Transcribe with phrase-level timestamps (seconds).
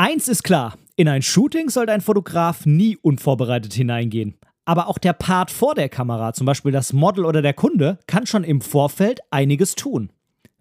[0.00, 4.38] Eins ist klar, in ein Shooting sollte ein Fotograf nie unvorbereitet hineingehen.
[4.64, 8.24] Aber auch der Part vor der Kamera, zum Beispiel das Model oder der Kunde, kann
[8.24, 10.12] schon im Vorfeld einiges tun.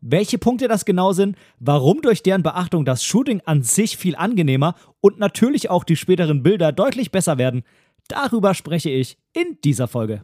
[0.02, 4.73] Welche Punkte das genau sind, warum durch deren Beachtung das Shooting an sich viel angenehmer
[5.02, 7.62] und natürlich auch die späteren Bilder deutlich besser werden,
[8.08, 10.24] darüber spreche ich in dieser Folge.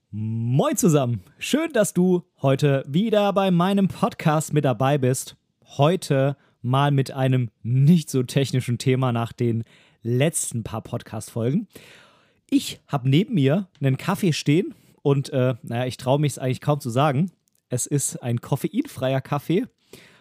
[0.13, 1.23] Moin zusammen.
[1.39, 5.37] Schön, dass du heute wieder bei meinem Podcast mit dabei bist.
[5.77, 9.63] Heute mal mit einem nicht so technischen Thema nach den
[10.03, 11.69] letzten paar Podcast-Folgen.
[12.49, 16.59] Ich habe neben mir einen Kaffee stehen und, äh, naja, ich traue mich es eigentlich
[16.59, 17.31] kaum zu sagen.
[17.69, 19.65] Es ist ein koffeinfreier Kaffee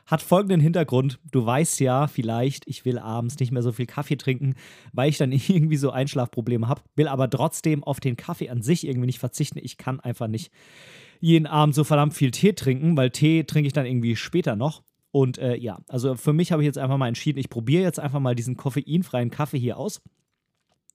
[0.06, 1.18] hat folgenden Hintergrund.
[1.30, 4.54] Du weißt ja vielleicht, ich will abends nicht mehr so viel Kaffee trinken,
[4.92, 8.86] weil ich dann irgendwie so Einschlafprobleme habe, will aber trotzdem auf den Kaffee an sich
[8.86, 9.58] irgendwie nicht verzichten.
[9.62, 10.50] Ich kann einfach nicht
[11.20, 14.82] jeden Abend so verdammt viel Tee trinken, weil Tee trinke ich dann irgendwie später noch.
[15.12, 17.98] Und äh, ja, also für mich habe ich jetzt einfach mal entschieden, ich probiere jetzt
[17.98, 20.00] einfach mal diesen koffeinfreien Kaffee hier aus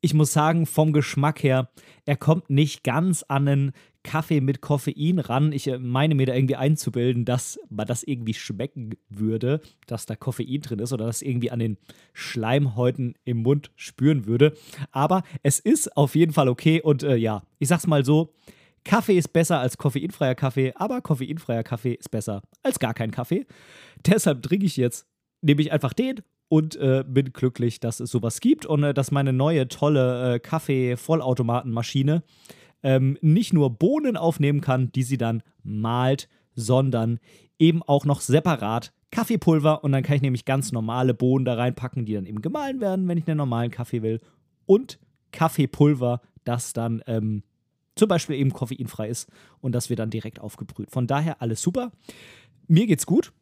[0.05, 1.69] ich muss sagen, vom Geschmack her,
[2.05, 3.71] er kommt nicht ganz an einen
[4.05, 5.51] Kaffee mit Koffein ran.
[5.51, 10.15] Ich äh, meine mir da irgendwie einzubilden, dass man das irgendwie schmecken würde, dass da
[10.15, 11.77] Koffein drin ist oder das irgendwie an den
[12.13, 14.53] Schleimhäuten im Mund spüren würde.
[14.91, 18.33] Aber es ist auf jeden Fall okay und äh, ja, ich sag's mal so.
[18.85, 23.47] Kaffee ist besser als koffeinfreier Kaffee, aber koffeinfreier Kaffee ist besser als gar kein Kaffee.
[24.05, 25.07] Deshalb trinke ich jetzt,
[25.41, 29.09] nehme ich einfach den und äh, bin glücklich, dass es sowas gibt und äh, dass
[29.09, 32.21] meine neue tolle äh, Kaffee-Vollautomatenmaschine
[32.85, 37.19] ähm, nicht nur Bohnen aufnehmen kann, die sie dann malt, sondern
[37.57, 42.05] eben auch noch separat Kaffeepulver und dann kann ich nämlich ganz normale Bohnen da reinpacken,
[42.05, 44.21] die dann eben gemahlen werden, wenn ich einen normalen Kaffee will
[44.67, 44.99] und
[45.31, 47.41] Kaffeepulver, das dann ähm,
[47.95, 49.31] zum Beispiel eben koffeinfrei ist
[49.61, 50.91] und das wird dann direkt aufgebrüht.
[50.91, 51.91] Von daher alles super.
[52.67, 53.33] Mir geht's gut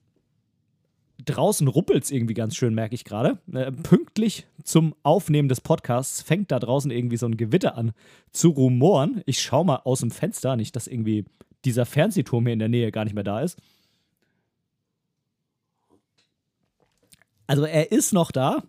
[1.25, 3.39] draußen ruppelt es irgendwie ganz schön, merke ich gerade.
[3.51, 7.93] Äh, pünktlich zum Aufnehmen des Podcasts fängt da draußen irgendwie so ein Gewitter an
[8.31, 9.21] zu rumoren.
[9.25, 11.25] Ich schaue mal aus dem Fenster, nicht, dass irgendwie
[11.65, 13.57] dieser Fernsehturm hier in der Nähe gar nicht mehr da ist.
[17.47, 18.63] Also er ist noch da,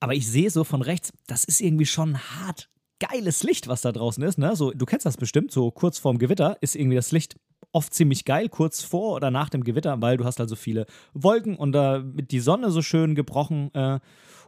[0.00, 2.68] aber ich sehe so von rechts, das ist irgendwie schon hart
[2.98, 4.38] geiles Licht, was da draußen ist.
[4.38, 4.54] Ne?
[4.56, 7.36] So, du kennst das bestimmt, so kurz vorm Gewitter ist irgendwie das Licht
[7.76, 10.86] oft ziemlich geil, kurz vor oder nach dem Gewitter, weil du hast halt so viele
[11.12, 13.70] Wolken und da mit die Sonne so schön gebrochen.
[13.74, 14.00] Äh,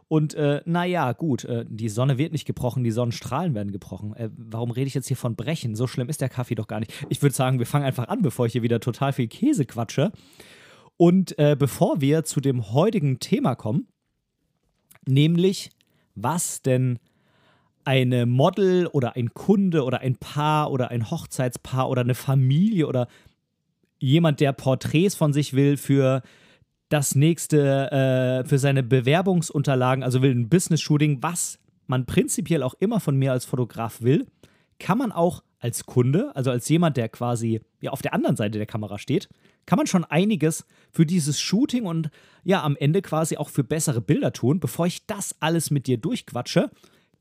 [0.07, 4.15] und äh, naja, gut, äh, die Sonne wird nicht gebrochen, die Sonnenstrahlen werden gebrochen.
[4.15, 5.75] Äh, warum rede ich jetzt hier von Brechen?
[5.75, 6.91] So schlimm ist der Kaffee doch gar nicht.
[7.09, 10.11] Ich würde sagen, wir fangen einfach an, bevor ich hier wieder total viel Käse quatsche.
[10.97, 13.87] Und äh, bevor wir zu dem heutigen Thema kommen,
[15.05, 15.69] nämlich
[16.15, 16.97] was denn
[17.89, 23.07] eine Model oder ein Kunde oder ein Paar oder ein Hochzeitspaar oder eine Familie oder
[23.97, 26.21] jemand, der Porträts von sich will für
[26.89, 31.57] das nächste, äh, für seine Bewerbungsunterlagen, also will ein Business-Shooting, was
[31.87, 34.27] man prinzipiell auch immer von mir als Fotograf will,
[34.77, 38.59] kann man auch als Kunde, also als jemand, der quasi ja auf der anderen Seite
[38.59, 39.29] der Kamera steht,
[39.65, 42.11] kann man schon einiges für dieses Shooting und
[42.43, 44.59] ja am Ende quasi auch für bessere Bilder tun.
[44.59, 46.69] Bevor ich das alles mit dir durchquatsche,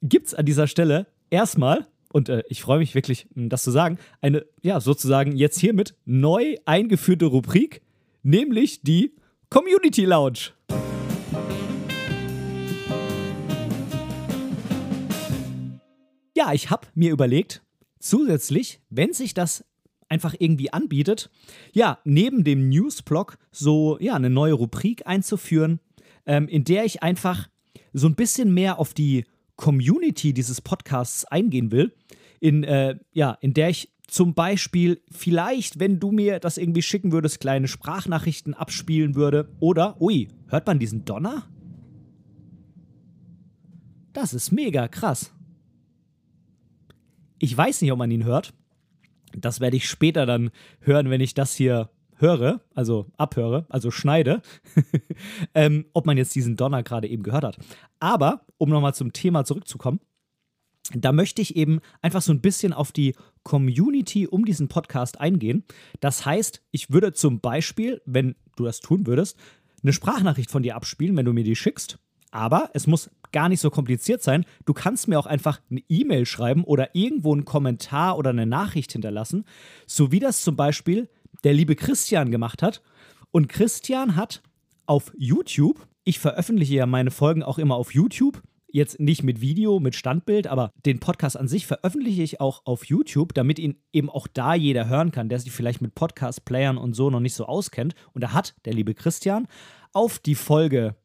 [0.03, 3.99] gibt es an dieser Stelle erstmal, und äh, ich freue mich wirklich, das zu sagen,
[4.21, 7.83] eine, ja, sozusagen jetzt hiermit neu eingeführte Rubrik,
[8.23, 9.15] nämlich die
[9.51, 10.51] Community Lounge.
[16.37, 17.63] Ja, ich habe mir überlegt,
[17.99, 19.65] zusätzlich, wenn sich das
[20.09, 21.31] einfach irgendwie anbietet,
[21.73, 25.81] ja, neben dem Newsblog so ja, eine neue Rubrik einzuführen,
[26.25, 27.49] ähm, in der ich einfach
[27.93, 29.25] so ein bisschen mehr auf die
[29.59, 31.93] Community dieses Podcasts eingehen will,
[32.41, 37.13] in, äh, ja, in der ich zum Beispiel vielleicht, wenn du mir das irgendwie schicken
[37.13, 39.55] würdest, kleine Sprachnachrichten abspielen würde.
[39.61, 41.45] Oder, ui, hört man diesen Donner?
[44.15, 45.35] Das ist mega krass.
[47.39, 48.55] Ich weiß nicht, ob man ihn hört.
[49.37, 50.51] Das werde ich später dann
[50.81, 54.43] hören, wenn ich das hier höre, also abhöre, also schneide,
[55.55, 57.59] ähm, ob man jetzt diesen Donner gerade eben gehört hat.
[58.01, 60.01] Aber, um nochmal zum Thema zurückzukommen,
[60.95, 65.65] da möchte ich eben einfach so ein bisschen auf die Community um diesen Podcast eingehen.
[66.01, 69.37] Das heißt, ich würde zum Beispiel, wenn du das tun würdest,
[69.83, 71.99] eine Sprachnachricht von dir abspielen, wenn du mir die schickst.
[72.31, 74.45] Aber es muss gar nicht so kompliziert sein.
[74.67, 78.93] Du kannst mir auch einfach eine E-Mail schreiben oder irgendwo einen Kommentar oder eine Nachricht
[78.93, 79.45] hinterlassen,
[79.87, 81.09] so wie das zum Beispiel
[81.45, 82.83] der liebe Christian gemacht hat.
[83.31, 84.43] Und Christian hat
[84.87, 89.81] auf YouTube, ich veröffentliche ja meine Folgen auch immer auf YouTube, jetzt nicht mit Video,
[89.81, 94.11] mit Standbild, aber den Podcast an sich veröffentliche ich auch auf YouTube, damit ihn eben
[94.11, 97.47] auch da jeder hören kann, der sich vielleicht mit Podcast-Playern und so noch nicht so
[97.47, 97.95] auskennt.
[98.13, 99.49] Und da hat der liebe Christian
[99.93, 100.97] auf die Folge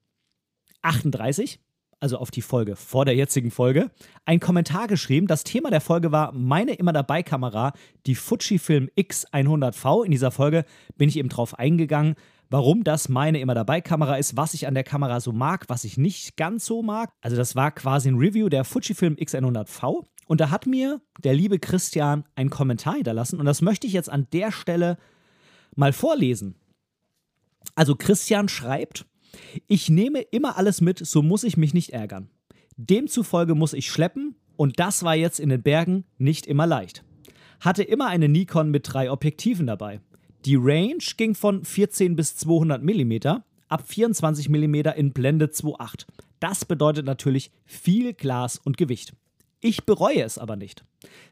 [0.81, 1.59] 38,
[2.04, 3.90] also auf die Folge vor der jetzigen Folge,
[4.26, 5.26] einen Kommentar geschrieben.
[5.26, 7.72] Das Thema der Folge war meine immer dabei Kamera,
[8.06, 10.04] die Fujifilm X100V.
[10.04, 10.66] In dieser Folge
[10.98, 12.16] bin ich eben drauf eingegangen,
[12.50, 15.86] warum das meine immer dabei Kamera ist, was ich an der Kamera so mag, was
[15.86, 17.14] ich nicht ganz so mag.
[17.22, 21.58] Also das war quasi ein Review der Fujifilm X100V und da hat mir der liebe
[21.58, 24.98] Christian einen Kommentar hinterlassen und das möchte ich jetzt an der Stelle
[25.74, 26.56] mal vorlesen.
[27.76, 29.06] Also Christian schreibt,
[29.68, 32.30] ich nehme immer alles mit, so muss ich mich nicht ärgern.
[32.77, 37.03] Demzufolge muss ich schleppen und das war jetzt in den Bergen nicht immer leicht.
[37.59, 40.01] Hatte immer eine Nikon mit drei Objektiven dabei.
[40.45, 43.27] Die Range ging von 14 bis 200 mm,
[43.69, 46.06] ab 24 mm in Blende 2.8.
[46.39, 49.13] Das bedeutet natürlich viel Glas und Gewicht.
[49.62, 50.83] Ich bereue es aber nicht.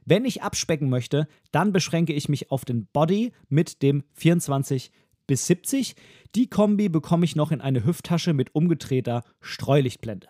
[0.06, 4.92] Wenn ich abspecken möchte, dann beschränke ich mich auf den Body mit dem 24
[5.32, 5.96] bis 70.
[6.36, 10.28] Die Kombi bekomme ich noch in eine Hüfttasche mit umgedrehter Streulichtblende.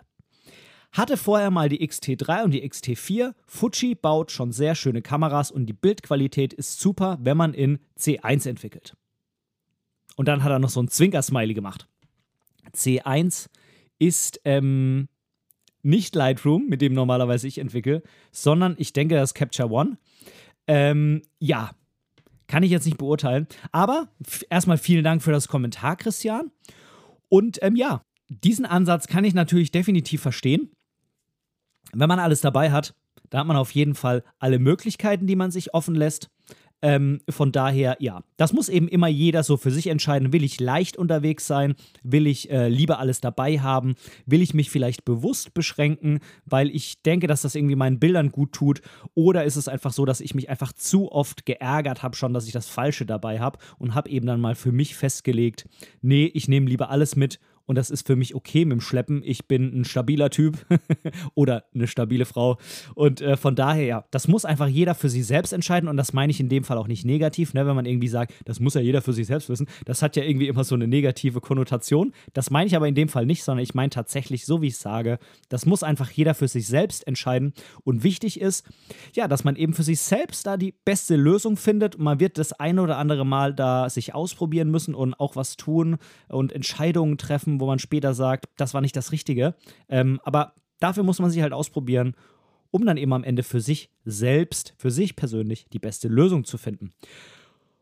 [0.91, 3.33] Hatte vorher mal die XT3 und die XT4.
[3.47, 8.47] Fuji baut schon sehr schöne Kameras und die Bildqualität ist super, wenn man in C1
[8.47, 8.95] entwickelt.
[10.17, 11.87] Und dann hat er noch so ein Zwinker-Smiley gemacht.
[12.75, 13.47] C1
[13.97, 15.07] ist ähm,
[15.81, 19.97] nicht Lightroom, mit dem normalerweise ich entwickle, sondern ich denke, das ist Capture One.
[20.67, 21.71] Ähm, ja,
[22.51, 23.47] kann ich jetzt nicht beurteilen.
[23.71, 24.09] Aber
[24.49, 26.51] erstmal vielen Dank für das Kommentar, Christian.
[27.29, 30.69] Und ähm, ja, diesen Ansatz kann ich natürlich definitiv verstehen.
[31.93, 32.93] Wenn man alles dabei hat,
[33.29, 36.29] da hat man auf jeden Fall alle Möglichkeiten, die man sich offen lässt.
[36.81, 40.33] Ähm, von daher, ja, das muss eben immer jeder so für sich entscheiden.
[40.33, 41.75] Will ich leicht unterwegs sein?
[42.03, 43.95] Will ich äh, lieber alles dabei haben?
[44.25, 48.53] Will ich mich vielleicht bewusst beschränken, weil ich denke, dass das irgendwie meinen Bildern gut
[48.53, 48.81] tut?
[49.13, 52.47] Oder ist es einfach so, dass ich mich einfach zu oft geärgert habe, schon, dass
[52.47, 55.67] ich das Falsche dabei habe und habe eben dann mal für mich festgelegt,
[56.01, 57.39] nee, ich nehme lieber alles mit
[57.71, 59.21] und das ist für mich okay mit dem Schleppen.
[59.23, 60.57] Ich bin ein stabiler Typ
[61.35, 62.57] oder eine stabile Frau.
[62.95, 66.11] Und äh, von daher, ja, das muss einfach jeder für sich selbst entscheiden und das
[66.11, 68.73] meine ich in dem Fall auch nicht negativ, ne, wenn man irgendwie sagt, das muss
[68.73, 69.67] ja jeder für sich selbst wissen.
[69.85, 72.11] Das hat ja irgendwie immer so eine negative Konnotation.
[72.33, 74.77] Das meine ich aber in dem Fall nicht, sondern ich meine tatsächlich, so wie ich
[74.77, 77.53] sage, das muss einfach jeder für sich selbst entscheiden.
[77.85, 78.65] Und wichtig ist,
[79.15, 81.97] ja, dass man eben für sich selbst da die beste Lösung findet.
[81.97, 85.95] Man wird das eine oder andere Mal da sich ausprobieren müssen und auch was tun
[86.27, 89.55] und Entscheidungen treffen, wo man später sagt, das war nicht das Richtige.
[89.87, 92.15] Ähm, aber dafür muss man sich halt ausprobieren,
[92.71, 96.57] um dann eben am Ende für sich selbst, für sich persönlich die beste Lösung zu
[96.57, 96.91] finden.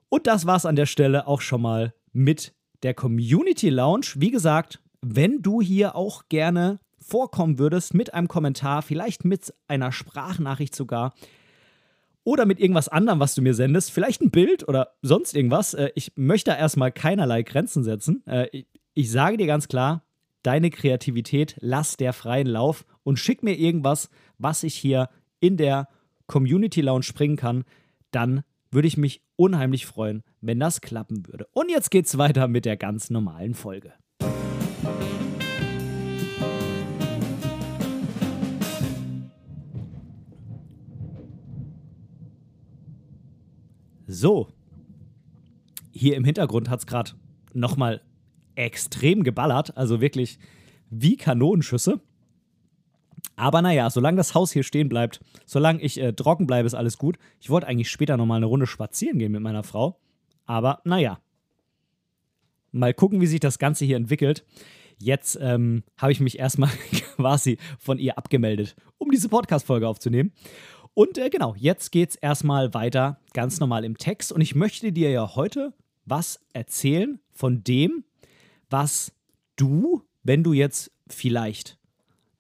[0.10, 2.54] Und das war es an der Stelle auch schon mal mit
[2.84, 4.08] der Community Lounge.
[4.16, 9.92] Wie gesagt, wenn du hier auch gerne vorkommen würdest mit einem Kommentar, vielleicht mit einer
[9.92, 11.14] Sprachnachricht sogar,
[12.24, 15.74] oder mit irgendwas anderem, was du mir sendest, vielleicht ein Bild oder sonst irgendwas.
[15.74, 18.24] Äh, ich möchte da erstmal keinerlei Grenzen setzen.
[19.00, 20.04] Ich sage dir ganz klar,
[20.44, 25.08] deine Kreativität lass der freien Lauf und schick mir irgendwas, was ich hier
[25.40, 25.88] in der
[26.28, 27.64] Community Lounge springen kann,
[28.12, 31.48] dann würde ich mich unheimlich freuen, wenn das klappen würde.
[31.54, 33.94] Und jetzt geht's weiter mit der ganz normalen Folge.
[44.08, 44.50] So,
[45.92, 47.12] hier im Hintergrund hat es gerade
[47.54, 48.02] nochmal
[48.60, 50.38] extrem geballert, also wirklich
[50.90, 52.02] wie Kanonenschüsse.
[53.36, 56.98] Aber naja, solange das Haus hier stehen bleibt, solange ich äh, trocken bleibe, ist alles
[56.98, 57.18] gut.
[57.40, 60.00] Ich wollte eigentlich später nochmal eine Runde spazieren gehen mit meiner Frau.
[60.46, 61.20] Aber naja.
[62.72, 64.46] Mal gucken, wie sich das Ganze hier entwickelt.
[64.98, 66.70] Jetzt ähm, habe ich mich erstmal
[67.16, 70.34] quasi von ihr abgemeldet, um diese Podcast-Folge aufzunehmen.
[70.94, 74.32] Und äh, genau, jetzt geht es erstmal weiter ganz normal im Text.
[74.32, 75.74] Und ich möchte dir ja heute
[76.06, 78.04] was erzählen von dem,
[78.70, 79.14] was
[79.56, 81.78] du, wenn du jetzt vielleicht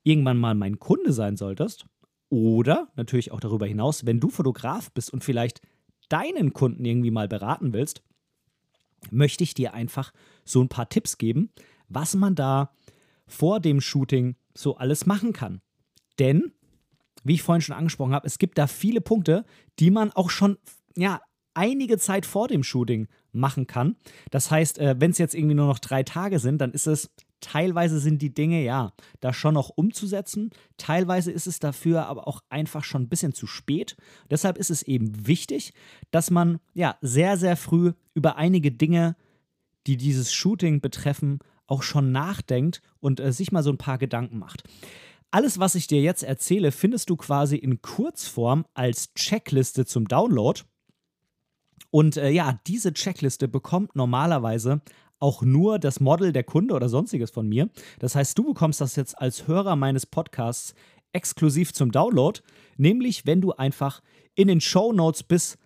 [0.04, 1.86] irgendwann mal mein Kunde sein solltest,
[2.30, 5.62] oder natürlich auch darüber hinaus, wenn du Fotograf bist und vielleicht
[6.10, 8.04] deinen Kunden irgendwie mal beraten willst,
[9.10, 10.14] möchte ich dir einfach
[10.46, 11.52] so ein paar Tipps geben,
[11.88, 12.74] was man da
[13.28, 15.62] vor dem Shooting so alles machen kann.
[16.20, 16.52] Denn,
[17.24, 19.46] wie ich vorhin schon angesprochen habe, es gibt da viele Punkte,
[19.80, 20.58] die man auch schon
[20.96, 21.22] ja
[21.60, 23.98] einige Zeit vor dem Shooting machen kann.
[24.32, 27.12] Das heißt, äh, wenn es jetzt irgendwie nur noch drei Tage sind, dann ist es
[27.42, 30.52] teilweise sind die Dinge ja da schon noch umzusetzen.
[30.78, 33.98] Teilweise ist es dafür aber auch einfach schon ein bisschen zu spät.
[34.30, 35.74] Deshalb ist es eben wichtig,
[36.12, 39.18] dass man ja sehr, sehr früh über einige Dinge,
[39.86, 44.40] die dieses Shooting betreffen, auch schon nachdenkt und äh, sich mal so ein paar Gedanken
[44.40, 44.64] macht.
[45.32, 50.62] Alles, was ich dir jetzt erzähle, findest du quasi in Kurzform als Checkliste zum Download.
[51.92, 54.82] Und äh, ja, diese Checkliste bekommt normalerweise
[55.20, 57.70] auch nur das Model, der Kunde oder sonstiges von mir.
[58.00, 60.74] Das heißt, du bekommst das jetzt als Hörer meines Podcasts
[61.12, 62.40] exklusiv zum Download,
[62.78, 64.02] nämlich wenn du einfach
[64.36, 65.58] in den Show Notes bis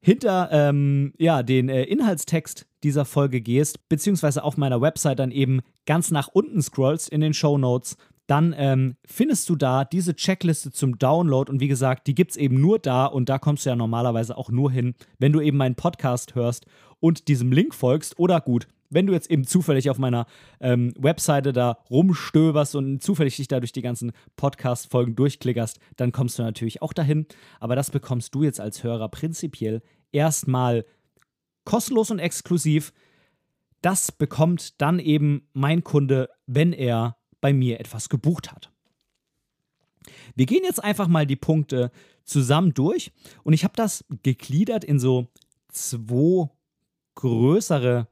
[0.00, 5.60] hinter ähm, ja, den äh, Inhaltstext dieser Folge gehst, beziehungsweise auf meiner Website dann eben
[5.86, 10.70] ganz nach unten scrollst in den Show Notes, dann ähm, findest du da diese Checkliste
[10.70, 13.70] zum Download und wie gesagt, die gibt es eben nur da und da kommst du
[13.70, 16.66] ja normalerweise auch nur hin, wenn du eben meinen Podcast hörst
[17.00, 20.26] und diesem Link folgst oder gut, wenn du jetzt eben zufällig auf meiner
[20.60, 26.38] ähm, Webseite da rumstöberst und zufällig dich da durch die ganzen Podcast-Folgen durchklickerst, dann kommst
[26.38, 27.26] du natürlich auch dahin.
[27.60, 30.84] Aber das bekommst du jetzt als Hörer prinzipiell erstmal
[31.64, 32.92] kostenlos und exklusiv.
[33.82, 38.72] Das bekommt dann eben mein Kunde, wenn er bei mir etwas gebucht hat.
[40.34, 41.90] Wir gehen jetzt einfach mal die Punkte
[42.24, 45.28] zusammen durch und ich habe das gegliedert in so
[45.68, 46.48] zwei
[47.16, 48.08] größere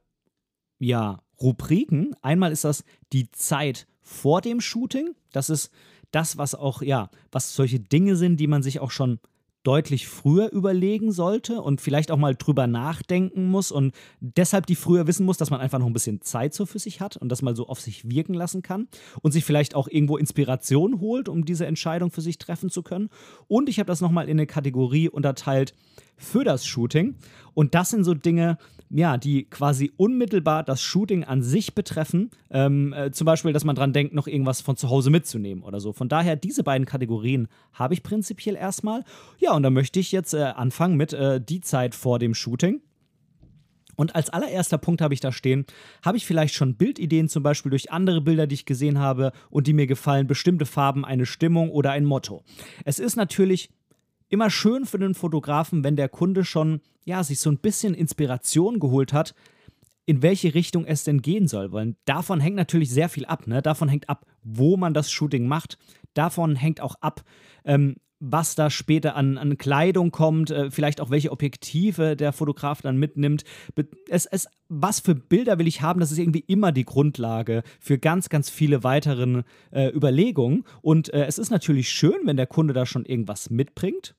[0.77, 2.15] ja, Rubriken.
[2.21, 5.15] Einmal ist das die Zeit vor dem Shooting.
[5.31, 5.71] Das ist
[6.11, 9.19] das, was auch, ja, was solche Dinge sind, die man sich auch schon
[9.63, 15.07] deutlich früher überlegen sollte und vielleicht auch mal drüber nachdenken muss und deshalb die früher
[15.07, 17.41] wissen muss, dass man einfach noch ein bisschen Zeit so für sich hat und das
[17.41, 18.87] mal so auf sich wirken lassen kann
[19.21, 23.09] und sich vielleicht auch irgendwo Inspiration holt, um diese Entscheidung für sich treffen zu können.
[23.47, 25.73] Und ich habe das nochmal in eine Kategorie unterteilt
[26.17, 27.15] für das Shooting
[27.53, 28.57] und das sind so Dinge,
[28.89, 32.29] ja, die quasi unmittelbar das Shooting an sich betreffen.
[32.49, 35.79] Ähm, äh, zum Beispiel, dass man dran denkt, noch irgendwas von zu Hause mitzunehmen oder
[35.79, 35.93] so.
[35.93, 39.03] Von daher, diese beiden Kategorien habe ich prinzipiell erstmal.
[39.39, 42.81] Ja, und da möchte ich jetzt äh, anfangen mit äh, die Zeit vor dem Shooting.
[43.95, 45.65] Und als allererster Punkt habe ich da stehen,
[46.03, 49.67] habe ich vielleicht schon Bildideen, zum Beispiel durch andere Bilder, die ich gesehen habe und
[49.67, 52.43] die mir gefallen, bestimmte Farben, eine Stimmung oder ein Motto.
[52.85, 53.69] Es ist natürlich
[54.33, 58.79] immer schön für den Fotografen, wenn der Kunde schon ja, sich so ein bisschen Inspiration
[58.79, 59.35] geholt hat,
[60.05, 61.71] in welche Richtung es denn gehen soll.
[61.71, 63.47] Weil davon hängt natürlich sehr viel ab.
[63.47, 63.61] Ne?
[63.61, 65.77] Davon hängt ab, wo man das Shooting macht.
[66.15, 67.23] Davon hängt auch ab,
[67.63, 72.81] ähm, was da später an, an Kleidung kommt, äh, vielleicht auch welche Objektive der Fotograf
[72.81, 73.43] dann mitnimmt.
[74.09, 77.99] Es, es, was für Bilder will ich haben, das ist irgendwie immer die Grundlage für
[77.99, 80.63] ganz, ganz viele weitere äh, Überlegungen.
[80.81, 84.15] Und äh, es ist natürlich schön, wenn der Kunde da schon irgendwas mitbringt.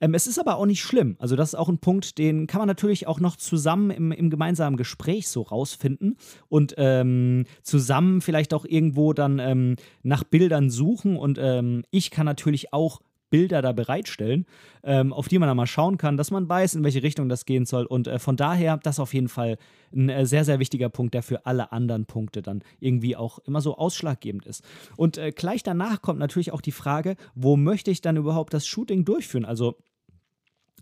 [0.00, 1.16] Ähm, es ist aber auch nicht schlimm.
[1.18, 4.30] Also, das ist auch ein Punkt, den kann man natürlich auch noch zusammen im, im
[4.30, 6.16] gemeinsamen Gespräch so rausfinden
[6.48, 11.16] und ähm, zusammen vielleicht auch irgendwo dann ähm, nach Bildern suchen.
[11.16, 13.00] Und ähm, ich kann natürlich auch
[13.34, 14.46] Bilder da bereitstellen,
[14.84, 17.46] ähm, auf die man dann mal schauen kann, dass man weiß, in welche Richtung das
[17.46, 17.84] gehen soll.
[17.84, 19.58] Und äh, von daher, das auf jeden Fall
[19.92, 23.60] ein äh, sehr, sehr wichtiger Punkt, der für alle anderen Punkte dann irgendwie auch immer
[23.60, 24.62] so ausschlaggebend ist.
[24.96, 28.68] Und äh, gleich danach kommt natürlich auch die Frage, wo möchte ich dann überhaupt das
[28.68, 29.44] Shooting durchführen?
[29.44, 29.78] Also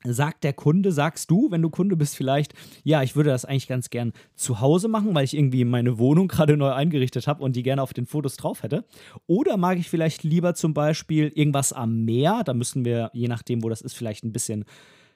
[0.04, 2.54] sagt der Kunde, sagst du, wenn du Kunde bist, vielleicht,
[2.84, 6.28] ja, ich würde das eigentlich ganz gern zu Hause machen, weil ich irgendwie meine Wohnung
[6.32, 8.84] gerade neu eingerichtet habe und die gerne auf den Fotos drauf hätte.
[9.26, 13.62] Oder mag ich vielleicht lieber zum Beispiel irgendwas am Meer, da müssen wir, je nachdem,
[13.62, 14.64] wo das ist, vielleicht ein bisschen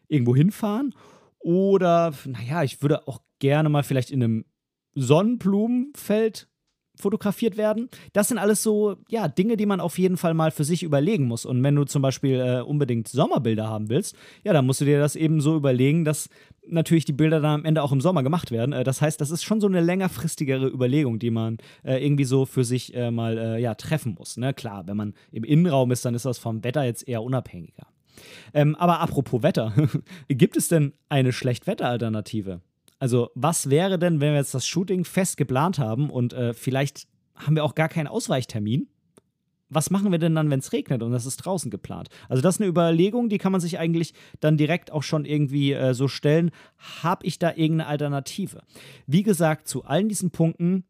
[0.08, 0.94] irgendwo hinfahren.
[1.38, 4.44] Oder, naja, ich würde auch gerne mal vielleicht in einem
[4.94, 6.48] Sonnenblumenfeld
[6.96, 7.88] fotografiert werden.
[8.12, 11.26] Das sind alles so, ja, Dinge, die man auf jeden Fall mal für sich überlegen
[11.26, 11.44] muss.
[11.44, 14.98] Und wenn du zum Beispiel äh, unbedingt Sommerbilder haben willst, ja, dann musst du dir
[14.98, 16.28] das eben so überlegen, dass
[16.68, 18.72] natürlich die Bilder dann am Ende auch im Sommer gemacht werden.
[18.72, 22.46] Äh, das heißt, das ist schon so eine längerfristigere Überlegung, die man äh, irgendwie so
[22.46, 24.36] für sich äh, mal, äh, ja, treffen muss.
[24.36, 24.54] Ne?
[24.54, 27.86] Klar, wenn man im Innenraum ist, dann ist das vom Wetter jetzt eher unabhängiger.
[28.54, 29.72] Ähm, aber apropos Wetter,
[30.28, 32.60] gibt es denn eine Schlechtwetteralternative?
[32.98, 37.06] Also, was wäre denn, wenn wir jetzt das Shooting fest geplant haben und äh, vielleicht
[37.34, 38.88] haben wir auch gar keinen Ausweichtermin?
[39.68, 42.08] Was machen wir denn dann, wenn es regnet und das ist draußen geplant?
[42.28, 45.72] Also, das ist eine Überlegung, die kann man sich eigentlich dann direkt auch schon irgendwie
[45.72, 46.50] äh, so stellen.
[47.02, 48.62] Habe ich da irgendeine Alternative?
[49.06, 50.84] Wie gesagt, zu allen diesen Punkten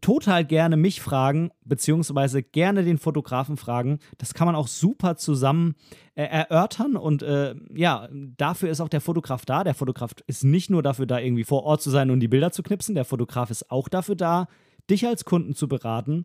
[0.00, 3.98] total gerne mich fragen, beziehungsweise gerne den Fotografen fragen.
[4.18, 5.74] Das kann man auch super zusammen
[6.14, 9.64] äh, erörtern und äh, ja, dafür ist auch der Fotograf da.
[9.64, 12.52] Der Fotograf ist nicht nur dafür da, irgendwie vor Ort zu sein und die Bilder
[12.52, 12.94] zu knipsen.
[12.94, 14.48] Der Fotograf ist auch dafür da,
[14.88, 16.24] dich als Kunden zu beraten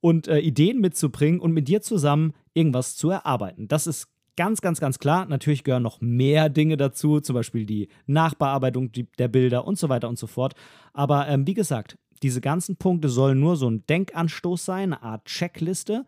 [0.00, 3.68] und äh, Ideen mitzubringen und mit dir zusammen irgendwas zu erarbeiten.
[3.68, 7.88] Das ist ganz, ganz, ganz klar, natürlich gehören noch mehr Dinge dazu, zum Beispiel die
[8.06, 10.54] Nachbearbeitung der Bilder und so weiter und so fort.
[10.92, 15.24] Aber ähm, wie gesagt, diese ganzen Punkte sollen nur so ein Denkanstoß sein, eine Art
[15.26, 16.04] Checkliste.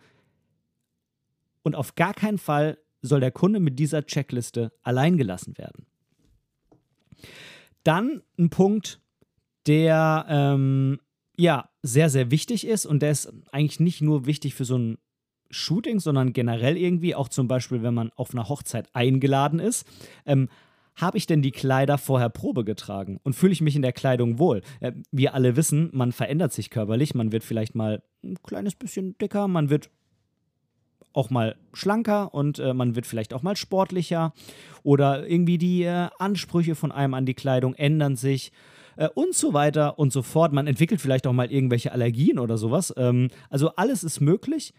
[1.62, 5.86] Und auf gar keinen Fall soll der Kunde mit dieser Checkliste allein gelassen werden.
[7.84, 9.00] Dann ein Punkt,
[9.66, 11.00] der ähm,
[11.36, 14.98] ja sehr, sehr wichtig ist und der ist eigentlich nicht nur wichtig für so ein
[15.50, 19.86] Shooting, sondern generell irgendwie, auch zum Beispiel, wenn man auf einer Hochzeit eingeladen ist.
[20.26, 20.48] Ähm,
[20.98, 24.38] habe ich denn die Kleider vorher Probe getragen und fühle ich mich in der Kleidung
[24.38, 24.62] wohl?
[24.80, 29.16] Äh, wir alle wissen, man verändert sich körperlich, man wird vielleicht mal ein kleines bisschen
[29.18, 29.90] dicker, man wird
[31.12, 34.32] auch mal schlanker und äh, man wird vielleicht auch mal sportlicher
[34.82, 38.52] oder irgendwie die äh, Ansprüche von einem an die Kleidung ändern sich
[38.96, 40.52] äh, und so weiter und so fort.
[40.52, 42.92] Man entwickelt vielleicht auch mal irgendwelche Allergien oder sowas.
[42.96, 44.74] Ähm, also alles ist möglich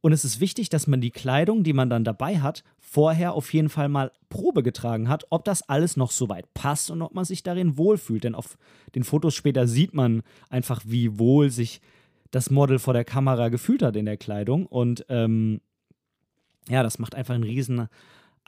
[0.00, 3.52] und es ist wichtig, dass man die Kleidung, die man dann dabei hat, vorher auf
[3.52, 7.14] jeden Fall mal Probe getragen hat, ob das alles noch so weit passt und ob
[7.14, 8.24] man sich darin wohlfühlt.
[8.24, 8.56] Denn auf
[8.94, 11.80] den Fotos später sieht man einfach, wie wohl sich
[12.30, 14.66] das Model vor der Kamera gefühlt hat in der Kleidung.
[14.66, 15.60] Und ähm,
[16.68, 17.88] ja, das macht einfach einen riesen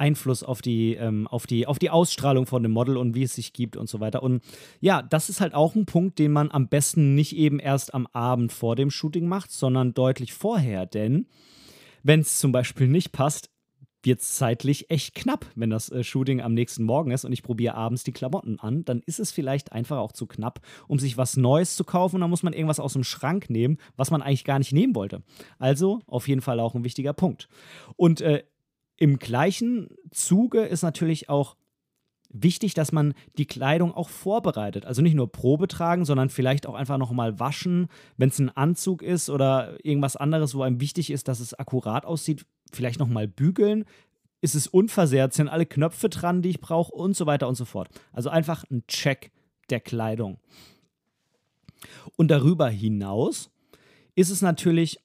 [0.01, 3.35] Einfluss auf die, ähm, auf, die, auf die Ausstrahlung von dem Model und wie es
[3.35, 4.23] sich gibt und so weiter.
[4.23, 4.43] Und
[4.81, 8.07] ja, das ist halt auch ein Punkt, den man am besten nicht eben erst am
[8.13, 10.87] Abend vor dem Shooting macht, sondern deutlich vorher.
[10.87, 11.27] Denn
[12.03, 13.51] wenn es zum Beispiel nicht passt,
[14.03, 17.43] wird es zeitlich echt knapp, wenn das äh, Shooting am nächsten Morgen ist und ich
[17.43, 21.17] probiere abends die Klamotten an, dann ist es vielleicht einfach auch zu knapp, um sich
[21.17, 22.17] was Neues zu kaufen.
[22.17, 24.95] Und dann muss man irgendwas aus dem Schrank nehmen, was man eigentlich gar nicht nehmen
[24.95, 25.23] wollte.
[25.59, 27.49] Also auf jeden Fall auch ein wichtiger Punkt.
[27.97, 28.43] Und äh,
[29.01, 31.57] im gleichen Zuge ist natürlich auch
[32.29, 34.85] wichtig, dass man die Kleidung auch vorbereitet.
[34.85, 37.89] Also nicht nur Probe tragen, sondern vielleicht auch einfach nochmal waschen,
[38.19, 42.05] wenn es ein Anzug ist oder irgendwas anderes, wo einem wichtig ist, dass es akkurat
[42.05, 43.87] aussieht, vielleicht nochmal bügeln.
[44.43, 45.33] Ist es unversehrt?
[45.33, 47.89] Sind alle Knöpfe dran, die ich brauche und so weiter und so fort.
[48.13, 49.33] Also einfach ein Check
[49.71, 50.39] der Kleidung.
[52.17, 53.51] Und darüber hinaus
[54.15, 55.01] ist es natürlich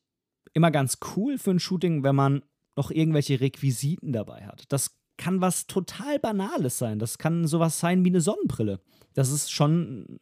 [0.53, 2.43] immer ganz cool für ein Shooting, wenn man
[2.75, 4.63] noch irgendwelche Requisiten dabei hat.
[4.69, 6.99] Das kann was total Banales sein.
[6.99, 8.79] Das kann sowas sein wie eine Sonnenbrille.
[9.13, 10.19] Das ist schon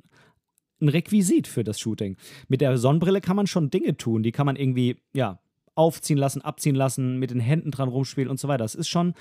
[0.81, 2.17] ein Requisit für das Shooting.
[2.47, 4.23] Mit der Sonnenbrille kann man schon Dinge tun.
[4.23, 5.39] Die kann man irgendwie, ja,
[5.75, 8.63] aufziehen lassen, abziehen lassen, mit den Händen dran rumspielen und so weiter.
[8.63, 9.15] Das ist schon,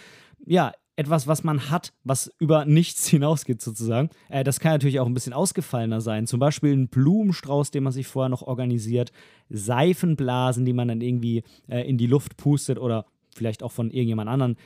[0.45, 4.11] ja, etwas, was man hat, was über nichts hinausgeht sozusagen.
[4.29, 6.27] Äh, das kann natürlich auch ein bisschen ausgefallener sein.
[6.27, 9.13] Zum Beispiel ein Blumenstrauß, den man sich vorher noch organisiert,
[9.49, 14.29] Seifenblasen, die man dann irgendwie äh, in die Luft pustet oder vielleicht auch von irgendjemand
[14.29, 14.57] anderen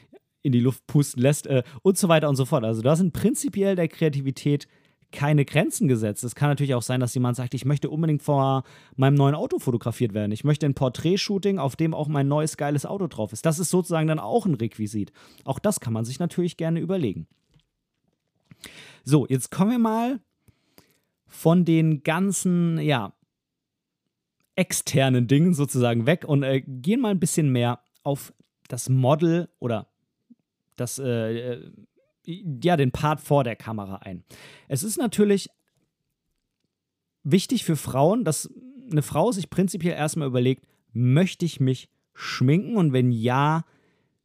[0.42, 2.64] in die Luft pusten lässt äh, und so weiter und so fort.
[2.64, 4.68] Also da sind prinzipiell der Kreativität
[5.12, 6.24] keine Grenzen gesetzt.
[6.24, 8.64] Es kann natürlich auch sein, dass jemand sagt, ich möchte unbedingt vor
[8.96, 10.32] meinem neuen Auto fotografiert werden.
[10.32, 13.46] Ich möchte ein Porträtshooting, auf dem auch mein neues geiles Auto drauf ist.
[13.46, 15.12] Das ist sozusagen dann auch ein Requisit.
[15.44, 17.26] Auch das kann man sich natürlich gerne überlegen.
[19.04, 20.20] So, jetzt kommen wir mal
[21.26, 23.12] von den ganzen, ja,
[24.56, 28.32] externen Dingen sozusagen weg und äh, gehen mal ein bisschen mehr auf
[28.68, 29.88] das Model oder
[30.76, 31.72] das, äh, äh,
[32.24, 34.24] ja, den Part vor der Kamera ein.
[34.68, 35.48] Es ist natürlich
[37.22, 38.50] wichtig für Frauen, dass
[38.90, 43.64] eine Frau sich prinzipiell erstmal überlegt, möchte ich mich schminken und wenn ja,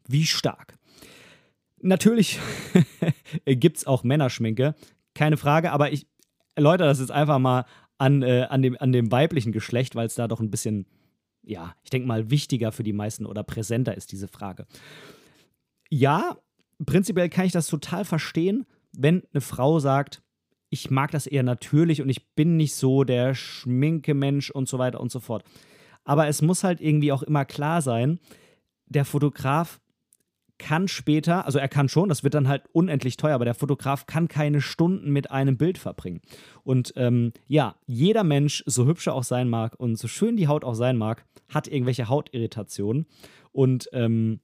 [0.08, 0.77] wie stark?
[1.82, 2.39] Natürlich
[3.45, 4.75] gibt es auch Männerschminke,
[5.15, 6.08] keine Frage, aber ich
[6.56, 7.65] erläutere das jetzt einfach mal
[7.97, 10.86] an, äh, an, dem, an dem weiblichen Geschlecht, weil es da doch ein bisschen
[11.43, 14.65] ja, ich denke mal, wichtiger für die meisten oder präsenter ist diese Frage.
[15.89, 16.38] Ja,
[16.86, 20.21] prinzipiell kann ich das total verstehen, wenn eine Frau sagt,
[20.69, 25.01] ich mag das eher natürlich und ich bin nicht so der Schminke-Mensch und so weiter
[25.01, 25.43] und so fort.
[26.04, 28.19] Aber es muss halt irgendwie auch immer klar sein,
[28.86, 29.82] der Fotograf
[30.62, 34.06] kann später, also er kann schon, das wird dann halt unendlich teuer, aber der Fotograf
[34.06, 36.21] kann keine Stunden mit einem Bild verbringen.
[36.63, 40.47] Und ähm, ja, jeder Mensch, so hübsch er auch sein mag und so schön die
[40.47, 43.08] Haut auch sein mag, hat irgendwelche Hautirritationen.
[43.52, 44.39] Und ähm,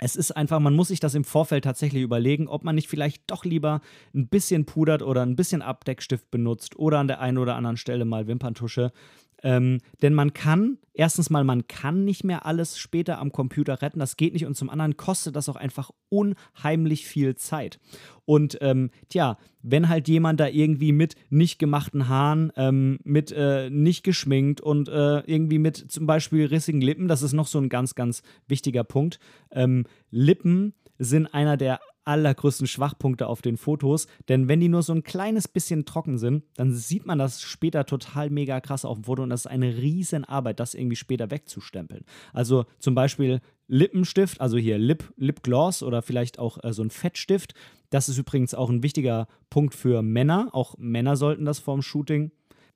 [0.00, 3.30] es ist einfach, man muss sich das im Vorfeld tatsächlich überlegen, ob man nicht vielleicht
[3.30, 3.82] doch lieber
[4.14, 8.04] ein bisschen pudert oder ein bisschen Abdeckstift benutzt oder an der einen oder anderen Stelle
[8.06, 8.92] mal Wimperntusche,
[9.42, 13.98] ähm, denn man kann, erstens mal, man kann nicht mehr alles später am Computer retten.
[13.98, 14.46] Das geht nicht.
[14.46, 17.80] Und zum anderen kostet das auch einfach unheimlich viel Zeit.
[18.24, 23.68] Und ähm, tja, wenn halt jemand da irgendwie mit nicht gemachten Haaren, ähm, mit äh,
[23.70, 27.68] nicht geschminkt und äh, irgendwie mit zum Beispiel rissigen Lippen, das ist noch so ein
[27.68, 29.18] ganz, ganz wichtiger Punkt.
[29.50, 34.06] Ähm, Lippen sind einer der allergrößten Schwachpunkte auf den Fotos.
[34.28, 37.86] Denn wenn die nur so ein kleines bisschen trocken sind, dann sieht man das später
[37.86, 41.30] total mega krass auf dem Foto und das ist eine riesen Arbeit, das irgendwie später
[41.30, 42.04] wegzustempeln.
[42.32, 47.54] Also zum Beispiel Lippenstift, also hier Lip, Lipgloss oder vielleicht auch äh, so ein Fettstift.
[47.90, 50.48] Das ist übrigens auch ein wichtiger Punkt für Männer.
[50.52, 52.32] Auch Männer sollten das vorm Shooting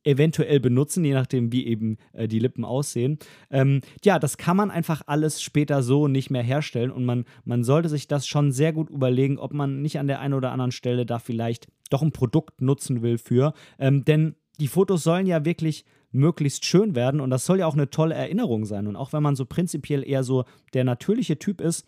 [0.06, 3.18] eventuell benutzen, je nachdem, wie eben äh, die Lippen aussehen.
[3.50, 7.64] Ähm, ja, das kann man einfach alles später so nicht mehr herstellen und man, man
[7.64, 10.72] sollte sich das schon sehr gut überlegen, ob man nicht an der einen oder anderen
[10.72, 13.52] Stelle da vielleicht doch ein Produkt nutzen will für.
[13.78, 17.74] Ähm, denn die Fotos sollen ja wirklich möglichst schön werden und das soll ja auch
[17.74, 18.86] eine tolle Erinnerung sein.
[18.86, 21.86] Und auch wenn man so prinzipiell eher so der natürliche Typ ist,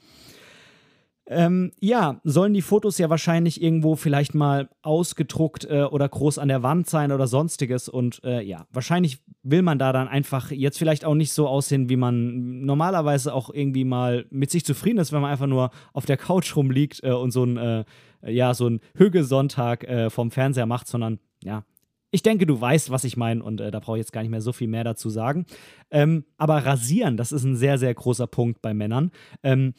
[1.31, 6.49] ähm, ja, sollen die Fotos ja wahrscheinlich irgendwo vielleicht mal ausgedruckt äh, oder groß an
[6.49, 7.91] der Wand sein oder sonstiges.
[7.91, 11.91] Und äh, ja, wahrscheinlich will man da dann einfach jetzt vielleicht auch nicht so aussehen,
[11.91, 16.07] wie man normalerweise auch irgendwie mal mit sich zufrieden ist, wenn man einfach nur auf
[16.07, 17.85] der Couch rumliegt äh, und so ein, äh,
[18.27, 21.63] ja, so ein Hügelsonntag äh, vom Fernseher macht, sondern ja,
[22.11, 24.31] ich denke, du weißt, was ich meine und äh, da brauche ich jetzt gar nicht
[24.31, 25.45] mehr so viel mehr dazu sagen.
[25.91, 29.11] Ähm, aber rasieren, das ist ein sehr, sehr großer Punkt bei Männern.
[29.43, 29.75] Ähm,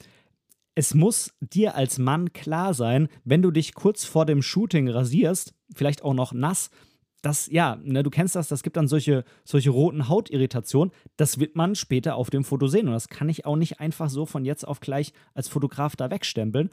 [0.79, 5.53] es muss dir als Mann klar sein, wenn du dich kurz vor dem Shooting rasierst,
[5.75, 6.69] vielleicht auch noch nass,
[7.21, 10.93] das, ja, ne, du kennst das, das gibt dann solche, solche roten Hautirritationen.
[11.17, 12.87] Das wird man später auf dem Foto sehen.
[12.87, 16.09] Und das kann ich auch nicht einfach so von jetzt auf gleich als Fotograf da
[16.09, 16.69] wegstempeln.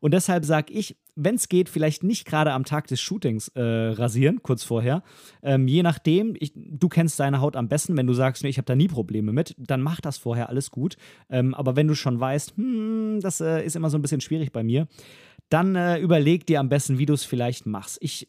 [0.00, 3.60] Und deshalb sage ich, wenn es geht, vielleicht nicht gerade am Tag des Shootings äh,
[3.60, 5.02] rasieren, kurz vorher.
[5.42, 7.96] Ähm, je nachdem, ich, du kennst deine Haut am besten.
[7.96, 10.70] Wenn du sagst, nee, ich habe da nie Probleme mit, dann mach das vorher alles
[10.70, 10.96] gut.
[11.28, 12.87] Ähm, aber wenn du schon weißt, hm,
[13.20, 14.86] das äh, ist immer so ein bisschen schwierig bei mir,
[15.48, 17.98] dann äh, überleg dir am besten, wie du es vielleicht machst.
[18.00, 18.28] Ich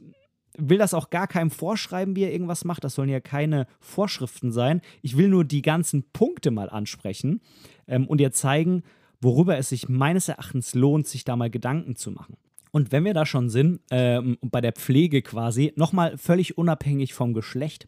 [0.58, 2.84] will das auch gar keinem vorschreiben, wie er irgendwas macht.
[2.84, 4.82] Das sollen ja keine Vorschriften sein.
[5.02, 7.42] Ich will nur die ganzen Punkte mal ansprechen
[7.88, 8.84] ähm, und dir zeigen,
[9.22, 12.38] worüber es sich meines Erachtens lohnt, sich da mal Gedanken zu machen.
[12.72, 17.34] Und wenn wir da schon sind, ähm, bei der Pflege quasi, nochmal völlig unabhängig vom
[17.34, 17.88] Geschlecht,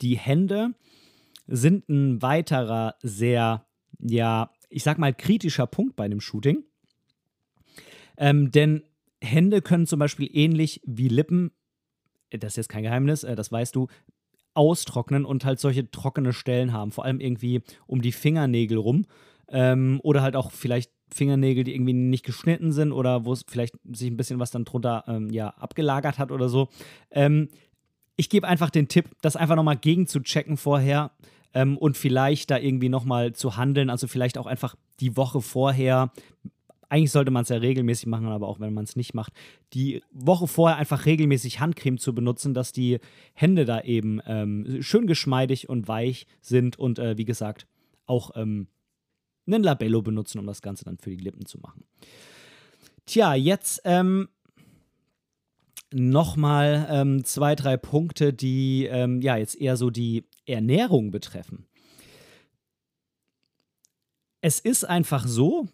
[0.00, 0.74] die Hände
[1.46, 3.66] sind ein weiterer sehr,
[3.98, 6.64] ja, ich sag mal, kritischer Punkt bei einem Shooting.
[8.16, 8.82] Ähm, denn
[9.22, 11.52] Hände können zum Beispiel ähnlich wie Lippen
[12.38, 13.88] das ist jetzt kein Geheimnis, äh, das weißt du,
[14.54, 16.92] austrocknen und halt solche trockene Stellen haben.
[16.92, 19.06] Vor allem irgendwie um die Fingernägel rum.
[19.48, 23.74] Ähm, oder halt auch vielleicht Fingernägel, die irgendwie nicht geschnitten sind oder wo es vielleicht
[23.90, 26.68] sich ein bisschen was dann drunter ähm, ja, abgelagert hat oder so.
[27.10, 27.48] Ähm,
[28.16, 31.10] ich gebe einfach den Tipp, das einfach nochmal gegen zu checken vorher
[31.54, 33.90] ähm, und vielleicht da irgendwie nochmal zu handeln.
[33.90, 36.12] Also vielleicht auch einfach die Woche vorher
[36.92, 39.32] eigentlich sollte man es ja regelmäßig machen, aber auch wenn man es nicht macht,
[39.72, 42.98] die Woche vorher einfach regelmäßig Handcreme zu benutzen, dass die
[43.32, 47.66] Hände da eben ähm, schön geschmeidig und weich sind und äh, wie gesagt
[48.04, 48.66] auch ähm,
[49.46, 51.82] einen Labello benutzen, um das Ganze dann für die Lippen zu machen.
[53.06, 54.28] Tja, jetzt ähm,
[55.94, 61.66] nochmal ähm, zwei, drei Punkte, die ähm, ja jetzt eher so die Ernährung betreffen.
[64.40, 65.68] Es ist einfach so,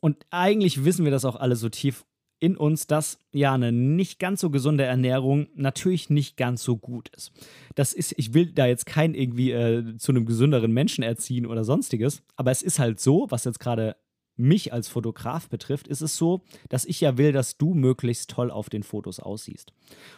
[0.00, 2.04] und eigentlich wissen wir das auch alle so tief
[2.40, 7.10] in uns, dass ja eine nicht ganz so gesunde Ernährung natürlich nicht ganz so gut
[7.10, 7.32] ist.
[7.74, 11.64] Das ist, ich will da jetzt kein irgendwie äh, zu einem gesünderen Menschen erziehen oder
[11.64, 13.96] sonstiges, aber es ist halt so, was jetzt gerade
[14.36, 18.50] mich als Fotograf betrifft, ist es so, dass ich ja will, dass du möglichst toll
[18.50, 19.74] auf den Fotos aussiehst.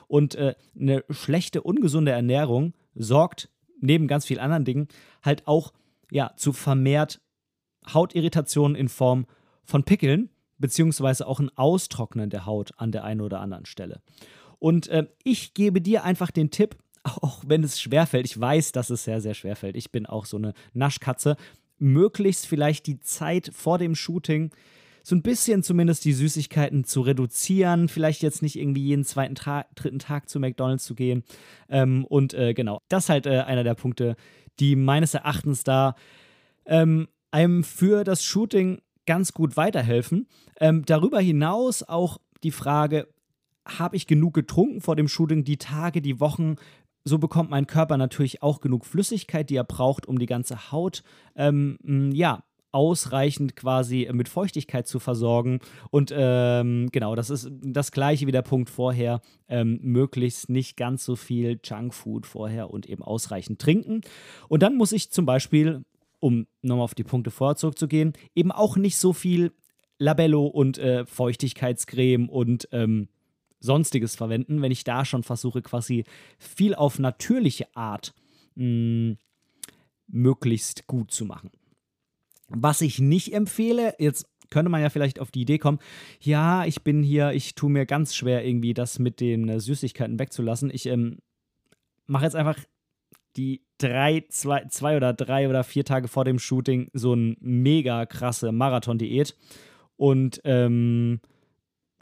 [0.07, 3.51] Und äh, eine schlechte, ungesunde Ernährung sorgt
[3.83, 4.89] neben ganz vielen anderen Dingen
[5.23, 5.73] halt auch
[6.11, 7.21] ja, zu vermehrt
[7.93, 9.27] Hautirritationen in Form
[9.65, 14.01] von Pickeln, beziehungsweise auch ein Austrocknen der Haut an der einen oder anderen Stelle.
[14.59, 18.91] Und äh, ich gebe dir einfach den Tipp, auch wenn es schwerfällt, ich weiß, dass
[18.91, 19.77] es sehr, sehr schwerfällt.
[19.77, 21.37] Ich bin auch so eine Naschkatze,
[21.79, 24.53] möglichst vielleicht die Zeit vor dem Shooting
[25.03, 29.67] so ein bisschen zumindest die Süßigkeiten zu reduzieren, vielleicht jetzt nicht irgendwie jeden zweiten, Tra
[29.75, 31.25] dritten Tag zu McDonald's zu gehen.
[31.69, 34.17] Ähm, und äh, genau, das ist halt äh, einer der Punkte,
[34.61, 35.95] die meines Erachtens da
[36.67, 40.29] ähm, einem für das Shooting ganz gut weiterhelfen.
[40.61, 43.09] Ähm, darüber hinaus auch die Frage,
[43.67, 46.57] habe ich genug getrunken vor dem Shooting, die Tage, die Wochen?
[47.05, 51.03] So bekommt mein Körper natürlich auch genug Flüssigkeit, die er braucht, um die ganze Haut,
[51.35, 55.61] ähm, ja, ausreichend quasi mit Feuchtigkeit zu versorgen.
[55.91, 59.21] Und ähm, genau, das ist das gleiche wie der Punkt vorher.
[59.49, 64.01] Ähm, möglichst nicht ganz so viel Junkfood vorher und eben ausreichend trinken.
[64.49, 65.85] Und dann muss ich zum Beispiel
[66.23, 69.53] um nochmal auf die Punkte vorher zurückzugehen, eben auch nicht so viel
[69.99, 73.09] Labello und äh, Feuchtigkeitscreme und ähm,
[73.59, 76.05] sonstiges verwenden, wenn ich da schon versuche, quasi
[76.39, 78.15] viel auf natürliche Art
[78.55, 79.19] mh, hm,
[80.07, 81.51] möglichst gut zu machen.
[82.55, 85.79] Was ich nicht empfehle, jetzt könnte man ja vielleicht auf die Idee kommen,
[86.21, 90.19] ja, ich bin hier, ich tue mir ganz schwer irgendwie das mit den äh, Süßigkeiten
[90.19, 90.71] wegzulassen.
[90.73, 91.19] Ich ähm,
[92.07, 92.59] mache jetzt einfach
[93.37, 98.05] die drei, zwei, zwei oder drei oder vier Tage vor dem Shooting so eine mega
[98.05, 99.35] krasse Marathon-Diät
[99.97, 101.21] und ähm,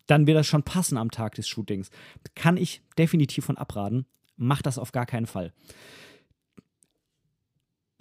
[0.07, 1.91] dann wird das schon passen am Tag des Shootings.
[2.35, 4.07] Kann ich definitiv von abraten.
[4.37, 5.53] Mach das auf gar keinen Fall.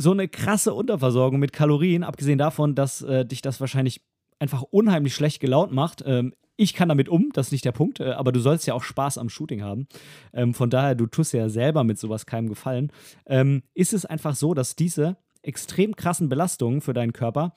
[0.01, 4.01] So eine krasse Unterversorgung mit Kalorien, abgesehen davon, dass äh, dich das wahrscheinlich
[4.39, 6.01] einfach unheimlich schlecht gelaunt macht.
[6.05, 8.73] Ähm, ich kann damit um, das ist nicht der Punkt, äh, aber du sollst ja
[8.75, 9.87] auch Spaß am Shooting haben.
[10.31, 12.93] Ähm, von daher, du tust ja selber mit sowas keinem Gefallen.
[13.25, 17.53] Ähm, ist es einfach so, dass diese extrem krassen Belastungen für deinen Körper,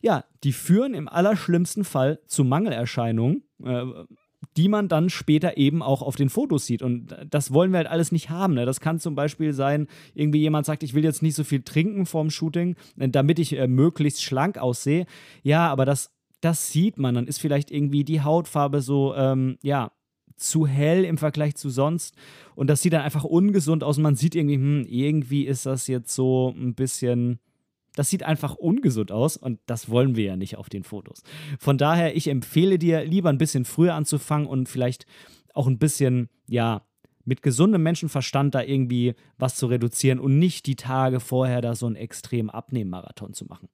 [0.00, 3.84] ja, die führen im allerschlimmsten Fall zu Mangelerscheinungen, äh,
[4.56, 6.82] die man dann später eben auch auf den Fotos sieht.
[6.82, 8.54] Und das wollen wir halt alles nicht haben.
[8.54, 8.66] Ne?
[8.66, 12.06] Das kann zum Beispiel sein, irgendwie jemand sagt, ich will jetzt nicht so viel trinken
[12.06, 15.06] vorm Shooting, äh, damit ich äh, möglichst schlank aussehe.
[15.42, 16.10] Ja, aber das,
[16.40, 17.14] das sieht man.
[17.14, 19.92] Dann ist vielleicht irgendwie die Hautfarbe so, ähm, ja,
[20.36, 22.14] zu hell im Vergleich zu sonst.
[22.54, 23.96] Und das sieht dann einfach ungesund aus.
[23.96, 27.38] Und man sieht irgendwie, hm, irgendwie ist das jetzt so ein bisschen
[27.94, 31.22] das sieht einfach ungesund aus und das wollen wir ja nicht auf den Fotos.
[31.58, 35.06] Von daher, ich empfehle dir, lieber ein bisschen früher anzufangen und vielleicht
[35.54, 36.82] auch ein bisschen, ja,
[37.24, 41.86] mit gesundem Menschenverstand da irgendwie was zu reduzieren und nicht die Tage vorher da so
[41.86, 43.68] einen extremen Abnehmmarathon zu machen.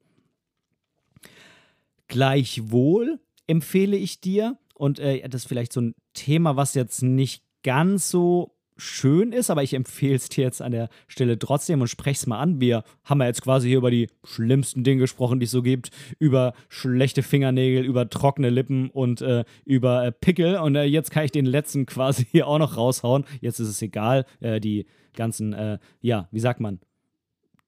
[2.08, 7.42] Gleichwohl empfehle ich dir, und äh, das ist vielleicht so ein Thema, was jetzt nicht
[7.62, 11.88] ganz so schön ist, aber ich empfehle es dir jetzt an der Stelle trotzdem und
[11.88, 12.60] spreche es mal an.
[12.60, 15.90] Wir haben ja jetzt quasi hier über die schlimmsten Dinge gesprochen, die es so gibt,
[16.18, 20.56] über schlechte Fingernägel, über trockene Lippen und äh, über äh, Pickel.
[20.56, 23.24] Und äh, jetzt kann ich den letzten quasi hier auch noch raushauen.
[23.40, 24.24] Jetzt ist es egal.
[24.40, 26.78] Äh, die ganzen, äh, ja, wie sagt man?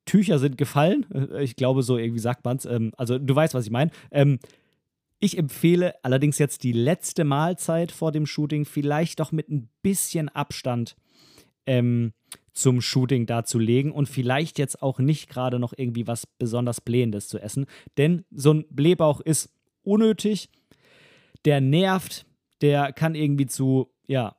[0.06, 1.06] Tücher sind gefallen.
[1.12, 2.64] Äh, ich glaube, so irgendwie sagt man es.
[2.64, 3.90] Ähm, also, du weißt, was ich meine.
[4.10, 4.38] Ähm,
[5.18, 10.30] ich empfehle allerdings jetzt die letzte Mahlzeit vor dem Shooting vielleicht doch mit ein bisschen
[10.30, 10.96] Abstand
[11.70, 12.12] ähm,
[12.52, 17.38] zum Shooting darzulegen und vielleicht jetzt auch nicht gerade noch irgendwie was besonders Blähendes zu
[17.38, 17.66] essen.
[17.96, 19.50] Denn so ein Blähbauch ist
[19.84, 20.50] unnötig,
[21.44, 22.26] der nervt,
[22.60, 24.36] der kann irgendwie zu, ja,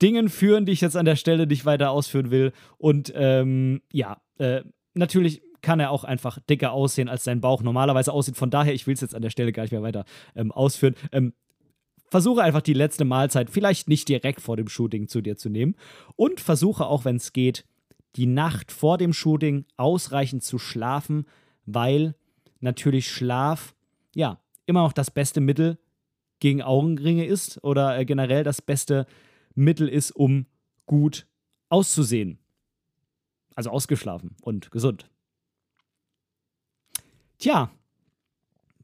[0.00, 2.52] Dingen führen, die ich jetzt an der Stelle nicht weiter ausführen will.
[2.78, 4.62] Und ähm, ja, äh,
[4.94, 8.36] natürlich kann er auch einfach dicker aussehen, als sein Bauch normalerweise aussieht.
[8.36, 10.94] Von daher, ich will es jetzt an der Stelle gar nicht mehr weiter ähm, ausführen.
[11.12, 11.34] Ähm,
[12.08, 15.74] versuche einfach die letzte Mahlzeit vielleicht nicht direkt vor dem Shooting zu dir zu nehmen
[16.16, 17.64] und versuche auch, wenn es geht,
[18.16, 21.26] die Nacht vor dem Shooting ausreichend zu schlafen,
[21.66, 22.14] weil
[22.60, 23.74] natürlich Schlaf
[24.14, 25.78] ja immer noch das beste Mittel
[26.40, 29.06] gegen Augenringe ist oder äh, generell das beste
[29.54, 30.46] Mittel ist, um
[30.86, 31.26] gut
[31.68, 32.38] auszusehen.
[33.54, 35.10] Also ausgeschlafen und gesund.
[37.38, 37.70] Tja,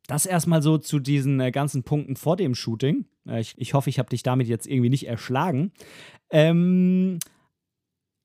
[0.07, 3.07] das erstmal so zu diesen äh, ganzen Punkten vor dem Shooting.
[3.27, 5.73] Äh, ich, ich, hoffe, ich habe dich damit jetzt irgendwie nicht erschlagen.
[6.31, 7.19] Ähm,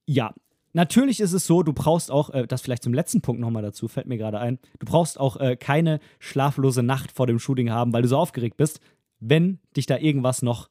[0.05, 0.33] ja,
[0.73, 3.87] natürlich ist es so, du brauchst auch, äh, das vielleicht zum letzten Punkt nochmal dazu,
[3.87, 7.93] fällt mir gerade ein, du brauchst auch äh, keine schlaflose Nacht vor dem Shooting haben,
[7.93, 8.79] weil du so aufgeregt bist,
[9.19, 10.69] wenn dich da irgendwas noch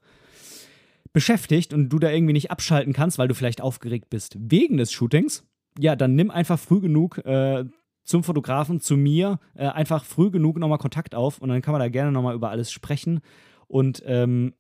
[1.13, 4.93] beschäftigt und du da irgendwie nicht abschalten kannst, weil du vielleicht aufgeregt bist wegen des
[4.93, 5.45] Shootings.
[5.79, 7.65] Ja, dann nimm einfach früh genug äh,
[8.05, 11.81] zum Fotografen, zu mir, äh, einfach früh genug nochmal Kontakt auf und dann kann man
[11.81, 13.21] da gerne nochmal über alles sprechen.
[13.69, 14.55] Und ähm,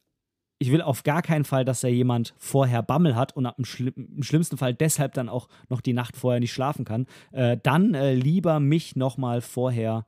[0.59, 3.93] ich will auf gar keinen Fall, dass da jemand vorher Bammel hat und im, Schli
[3.95, 7.07] im, schlimmsten Fall deshalb dann auch noch die Nacht vorher nicht schlafen kann.
[7.33, 10.07] Äh, dann äh, lieber mich nochmal vorher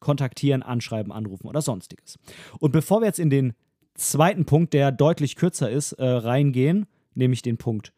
[0.00, 2.18] kontaktieren, anschreiben, anrufen oder sonstiges.
[2.58, 3.52] Und bevor wir jetzt in den
[3.94, 7.92] zweiten Punkt, der deutlich kürzer ist, äh, reingehen, nämlich den Punkt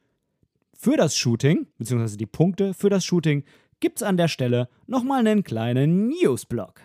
[0.74, 3.44] für das Shooting, beziehungsweise die Punkte für das Shooting,
[3.78, 6.80] gibt's an der Stelle nochmal einen kleinen Newsblock.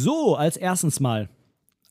[0.00, 1.28] So, als erstens mal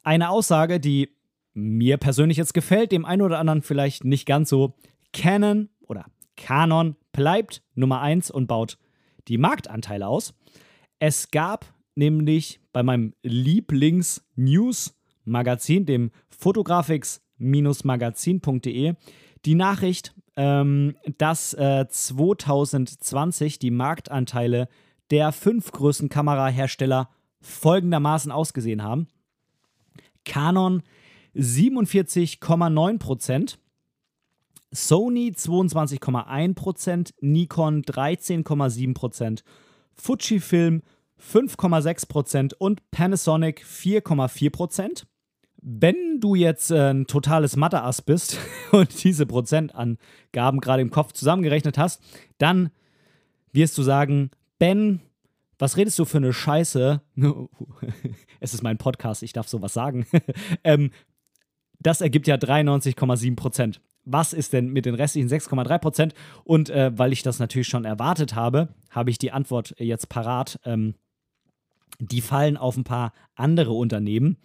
[0.01, 1.09] eine Aussage, die
[1.53, 4.75] mir persönlich jetzt gefällt, dem einen oder anderen vielleicht nicht ganz so.
[5.11, 6.05] Canon oder
[6.37, 8.77] Canon bleibt Nummer 1 und baut
[9.27, 10.33] die Marktanteile aus.
[10.99, 11.65] Es gab
[11.95, 18.93] nämlich bei meinem Lieblings-News Magazin, dem Fotografix-magazin.de,
[19.43, 24.69] die Nachricht, ähm, dass äh, 2020 die Marktanteile
[25.11, 27.09] der fünf größten Kamerahersteller
[27.47, 29.07] folgendermaßen ausgesehen haben.
[30.25, 30.83] Canon
[31.35, 33.57] 47,9%,
[34.71, 39.43] Sony 22,1%, Nikon 13,7%,
[39.95, 40.81] Fujifilm
[41.19, 45.05] 5,6% und Panasonic 4,4%.
[45.59, 48.37] Wenn du jetzt äh, ein totales Mathe-Ass bist
[48.71, 52.01] und diese Prozentangaben gerade im Kopf zusammengerechnet hast,
[52.37, 52.71] dann
[53.51, 55.01] wirst du sagen, Ben,
[55.59, 57.01] was redest du für eine Scheiße?
[58.39, 60.05] es ist mein Podcast, ich darf sowas sagen.
[60.63, 60.91] ähm,
[61.79, 63.81] das ergibt ja 93,7 Prozent.
[64.05, 66.13] Was ist denn mit den restlichen 6,3 Prozent?
[66.43, 70.59] Und äh, weil ich das natürlich schon erwartet habe, habe ich die Antwort jetzt parat.
[70.63, 70.95] Ähm,
[71.99, 74.37] die fallen auf ein paar andere Unternehmen,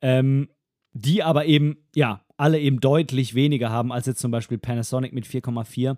[0.00, 0.48] ähm,
[0.92, 5.26] die aber eben, ja, alle eben deutlich weniger haben als jetzt zum Beispiel Panasonic mit
[5.26, 5.96] 4,4.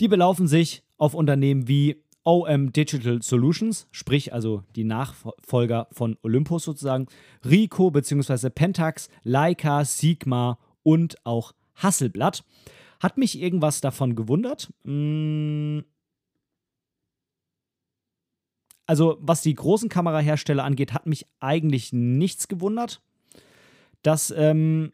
[0.00, 6.64] Die belaufen sich auf Unternehmen wie OM Digital Solutions, sprich also die Nachfolger von Olympus
[6.64, 7.06] sozusagen,
[7.44, 8.50] Rico bzw.
[8.50, 12.44] Pentax, Leica, Sigma und auch Hasselblatt.
[13.00, 14.72] Hat mich irgendwas davon gewundert?
[14.84, 15.84] Hm.
[18.86, 23.00] Also, was die großen Kamerahersteller angeht, hat mich eigentlich nichts gewundert.
[24.02, 24.92] Das ähm,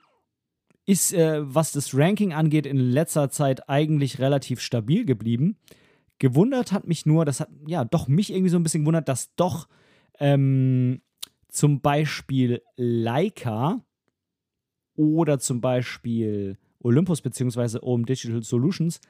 [0.86, 5.56] ist, äh, was das Ranking angeht, in letzter Zeit eigentlich relativ stabil geblieben.
[6.20, 9.34] Gewundert hat mich nur, das hat ja doch mich irgendwie so ein bisschen gewundert, dass
[9.36, 9.68] doch
[10.18, 11.00] ähm,
[11.48, 13.82] zum Beispiel Leica
[14.96, 17.78] oder zum Beispiel Olympus bzw.
[17.80, 19.00] OM Digital Solutions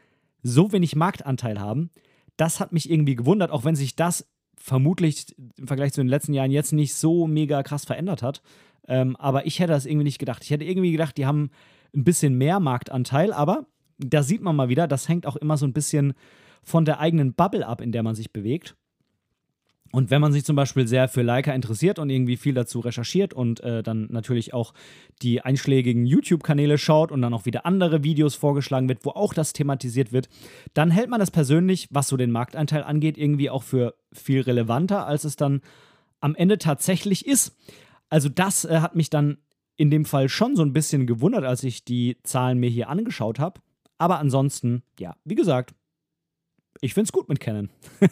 [0.44, 1.90] so wenig Marktanteil haben.
[2.36, 6.32] Das hat mich irgendwie gewundert, auch wenn sich das vermutlich im Vergleich zu den letzten
[6.32, 8.40] Jahren jetzt nicht so mega krass verändert hat.
[8.86, 10.44] Ähm, aber ich hätte das irgendwie nicht gedacht.
[10.44, 11.50] Ich hätte irgendwie gedacht, die haben
[11.92, 13.66] ein bisschen mehr Marktanteil, aber
[13.98, 16.14] da sieht man mal wieder, das hängt auch immer so ein bisschen
[16.62, 18.76] von der eigenen Bubble ab, in der man sich bewegt.
[19.92, 23.34] Und wenn man sich zum Beispiel sehr für Leica interessiert und irgendwie viel dazu recherchiert
[23.34, 24.72] und äh, dann natürlich auch
[25.20, 29.52] die einschlägigen YouTube-Kanäle schaut und dann auch wieder andere Videos vorgeschlagen wird, wo auch das
[29.52, 30.28] thematisiert wird,
[30.74, 35.06] dann hält man das persönlich, was so den Markteinteil angeht, irgendwie auch für viel relevanter,
[35.06, 35.60] als es dann
[36.20, 37.56] am Ende tatsächlich ist.
[38.10, 39.38] Also das äh, hat mich dann
[39.76, 43.40] in dem Fall schon so ein bisschen gewundert, als ich die Zahlen mir hier angeschaut
[43.40, 43.60] habe.
[43.98, 45.74] Aber ansonsten, ja, wie gesagt,
[46.80, 47.70] ich finde es gut mit Canon.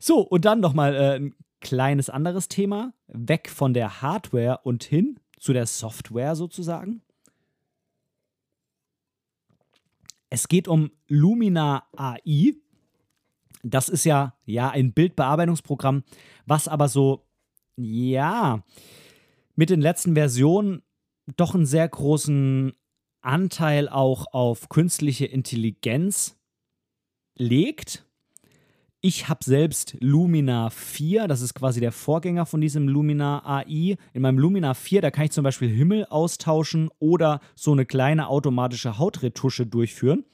[0.00, 2.92] so, und dann nochmal äh, ein kleines anderes Thema.
[3.06, 7.02] Weg von der Hardware und hin zu der Software sozusagen.
[10.28, 12.54] Es geht um Lumina AI.
[13.62, 16.04] Das ist ja, ja ein Bildbearbeitungsprogramm,
[16.46, 17.26] was aber so,
[17.76, 18.64] ja,
[19.54, 20.82] mit den letzten Versionen
[21.36, 22.72] doch einen sehr großen
[23.20, 26.39] Anteil auch auf künstliche Intelligenz
[27.40, 28.04] legt.
[29.00, 33.96] Ich habe selbst Lumina 4, das ist quasi der Vorgänger von diesem Lumina AI.
[34.12, 38.28] In meinem Lumina 4, da kann ich zum Beispiel Himmel austauschen oder so eine kleine
[38.28, 40.24] automatische Hautretusche durchführen.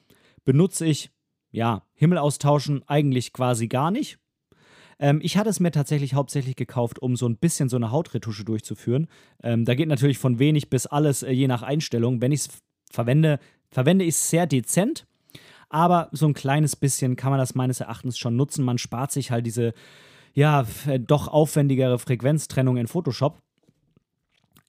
[0.44, 1.10] Benutze ich,
[1.52, 4.18] ja, Himmel austauschen eigentlich quasi gar nicht.
[4.98, 8.44] Ähm, ich hatte es mir tatsächlich hauptsächlich gekauft, um so ein bisschen so eine Hautretusche
[8.44, 9.06] durchzuführen.
[9.44, 12.20] Ähm, da geht natürlich von wenig bis alles äh, je nach Einstellung.
[12.20, 12.48] Wenn ich es
[12.90, 13.38] verwende,
[13.70, 15.06] verwende ich es sehr dezent
[15.68, 18.64] aber so ein kleines bisschen kann man das meines Erachtens schon nutzen.
[18.64, 19.74] Man spart sich halt diese,
[20.34, 20.66] ja,
[21.00, 23.40] doch aufwendigere Frequenztrennung in Photoshop.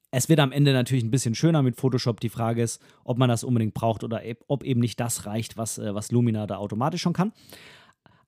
[0.09, 2.19] Es wird am Ende natürlich ein bisschen schöner mit Photoshop.
[2.19, 5.77] Die Frage ist, ob man das unbedingt braucht oder ob eben nicht das reicht, was,
[5.77, 7.33] äh, was Lumina da automatisch schon kann.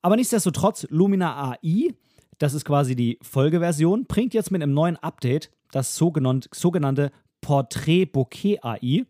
[0.02, 1.94] Aber nichtsdestotrotz, Lumina AI,
[2.38, 8.60] das ist quasi die Folgeversion, bringt jetzt mit einem neuen Update das sogenannte Portrait Bokeh
[8.62, 9.06] AI.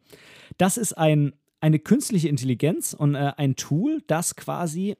[0.58, 4.96] Das ist ein eine künstliche Intelligenz und äh, ein Tool, das quasi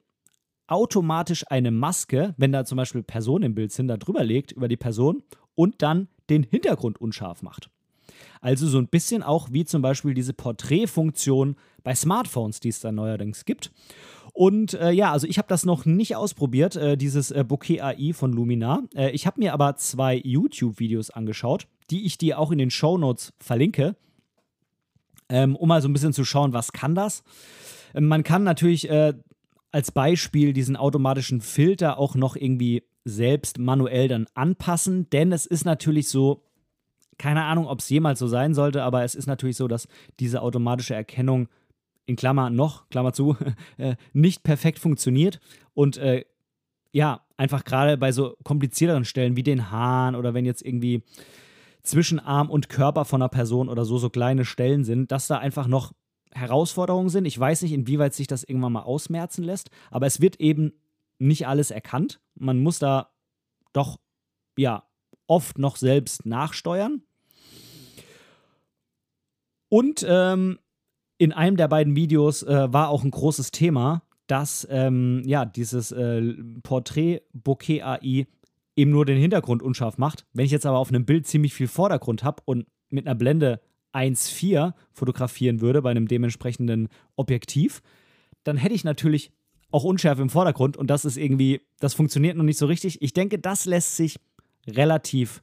[0.66, 4.68] automatisch eine Maske, wenn da zum Beispiel Personen im Bild sind, da drüber legt über
[4.68, 5.22] die Person
[5.54, 7.70] und dann den Hintergrund unscharf macht.
[8.40, 12.92] Also so ein bisschen auch wie zum Beispiel diese Porträtfunktion bei Smartphones, die es da
[12.92, 13.72] neuerdings gibt.
[14.32, 18.12] Und äh, ja, also ich habe das noch nicht ausprobiert, äh, dieses äh, Bokeh AI
[18.12, 18.84] von Luminar.
[18.94, 22.96] Äh, ich habe mir aber zwei YouTube-Videos angeschaut, die ich dir auch in den Show
[22.96, 23.96] Notes verlinke
[25.30, 27.22] ähm, um mal so ein bisschen zu schauen, was kann das.
[27.94, 29.14] Ähm, man kann natürlich äh,
[29.72, 35.64] als Beispiel diesen automatischen Filter auch noch irgendwie selbst manuell dann anpassen, denn es ist
[35.64, 36.42] natürlich so,
[37.18, 39.88] keine Ahnung, ob es jemals so sein sollte, aber es ist natürlich so, dass
[40.18, 41.48] diese automatische Erkennung
[42.06, 43.36] in Klammer noch, Klammer zu,
[43.78, 45.40] äh, nicht perfekt funktioniert
[45.72, 46.24] und äh,
[46.92, 51.04] ja, einfach gerade bei so komplizierteren Stellen wie den Haaren oder wenn jetzt irgendwie
[51.82, 55.38] zwischen Arm und Körper von einer Person oder so, so kleine Stellen sind, dass da
[55.38, 55.92] einfach noch
[56.32, 57.24] Herausforderungen sind.
[57.24, 60.72] Ich weiß nicht, inwieweit sich das irgendwann mal ausmerzen lässt, aber es wird eben
[61.18, 62.20] nicht alles erkannt.
[62.34, 63.10] Man muss da
[63.72, 63.98] doch,
[64.56, 64.84] ja,
[65.26, 67.02] oft noch selbst nachsteuern.
[69.68, 70.58] Und ähm,
[71.18, 75.92] in einem der beiden Videos äh, war auch ein großes Thema, dass ähm, ja dieses
[75.92, 78.26] äh, Porträt Bokeh AI
[78.80, 80.24] eben nur den Hintergrund unscharf macht.
[80.32, 83.60] Wenn ich jetzt aber auf einem Bild ziemlich viel Vordergrund habe und mit einer Blende
[83.92, 87.82] 1,4 fotografieren würde bei einem dementsprechenden Objektiv,
[88.42, 89.32] dann hätte ich natürlich
[89.70, 93.02] auch Unschärfe im Vordergrund und das ist irgendwie, das funktioniert noch nicht so richtig.
[93.02, 94.18] Ich denke, das lässt sich
[94.66, 95.42] relativ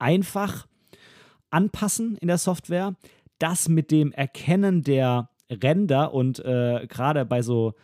[0.00, 0.66] einfach
[1.50, 2.96] anpassen in der Software.
[3.38, 7.74] Das mit dem Erkennen der Ränder und äh, gerade bei so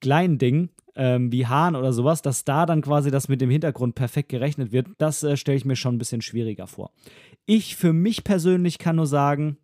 [0.00, 3.94] kleinen Dingen ähm, wie Haaren oder sowas, dass da dann quasi das mit dem Hintergrund
[3.94, 6.90] perfekt gerechnet wird, das äh, stelle ich mir schon ein bisschen schwieriger vor.
[7.44, 9.58] Ich für mich persönlich kann nur sagen,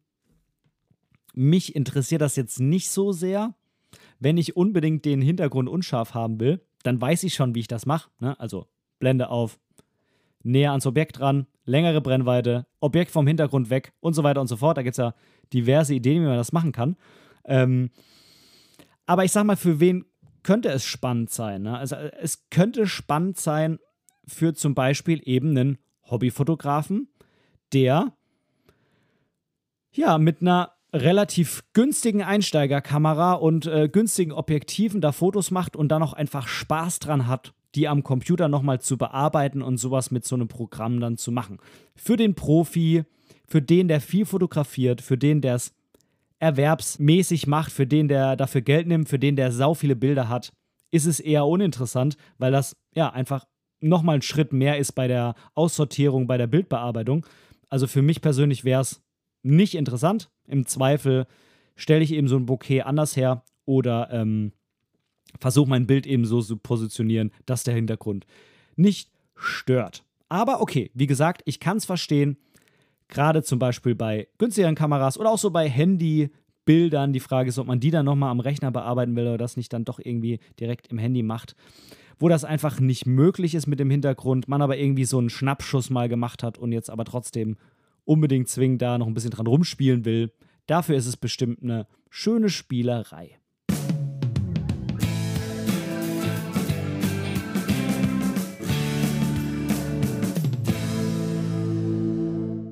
[1.35, 3.55] mich interessiert das jetzt nicht so sehr.
[4.21, 7.87] Wenn ich unbedingt den Hintergrund unscharf haben will, dann weiß ich schon, wie ich das
[7.87, 8.11] mache.
[8.21, 8.39] Ne?
[8.39, 8.67] Also
[8.99, 9.59] Blende auf,
[10.43, 14.59] näher ans Objekt ran, längere Brennweite, Objekt vom Hintergrund weg und so weiter und so
[14.59, 14.77] fort.
[14.77, 15.15] Da gibt es ja
[15.53, 16.97] diverse Ideen, wie man das machen kann.
[17.45, 17.91] Ähm,
[19.07, 20.05] aber ich sag mal, für wen
[20.43, 21.63] könnte es spannend sein?
[21.63, 21.77] Ne?
[21.77, 23.79] Also es könnte spannend sein
[24.27, 25.79] für zum Beispiel eben einen
[26.11, 27.09] Hobbyfotografen,
[27.73, 28.13] der
[29.93, 36.01] ja mit einer relativ günstigen Einsteigerkamera und äh, günstigen Objektiven da Fotos macht und dann
[36.01, 40.35] noch einfach Spaß dran hat, die am Computer nochmal zu bearbeiten und sowas mit so
[40.35, 41.59] einem Programm dann zu machen.
[41.97, 43.05] Für den Profi,
[43.47, 45.75] für den, der viel fotografiert, für den, der es
[46.43, 50.53] erwerbsmäßig macht, für den, der dafür Geld nimmt, für den, der sau viele Bilder hat,
[50.91, 53.47] ist es eher uninteressant, weil das ja einfach
[53.79, 57.25] nochmal ein Schritt mehr ist bei der Aussortierung, bei der Bildbearbeitung.
[57.69, 59.01] Also für mich persönlich wäre es
[59.45, 60.31] nicht interessant.
[60.49, 61.27] Im Zweifel
[61.77, 64.51] stelle ich eben so ein Bouquet anders her oder ähm,
[65.39, 68.27] versuche mein Bild eben so zu positionieren, dass der Hintergrund
[68.75, 70.03] nicht stört.
[70.29, 72.37] Aber okay, wie gesagt, ich kann es verstehen.
[73.13, 77.13] Gerade zum Beispiel bei günstigeren Kameras oder auch so bei Handybildern.
[77.13, 79.71] Die Frage ist, ob man die dann nochmal am Rechner bearbeiten will oder das nicht
[79.75, 81.55] dann doch irgendwie direkt im Handy macht.
[82.19, 85.91] Wo das einfach nicht möglich ist mit dem Hintergrund, man aber irgendwie so einen Schnappschuss
[85.91, 87.59] mal gemacht hat und jetzt aber trotzdem
[88.07, 90.33] unbedingt zwingend da noch ein bisschen dran rumspielen will,
[90.67, 93.42] dafür ist es bestimmt eine schöne Spielerei.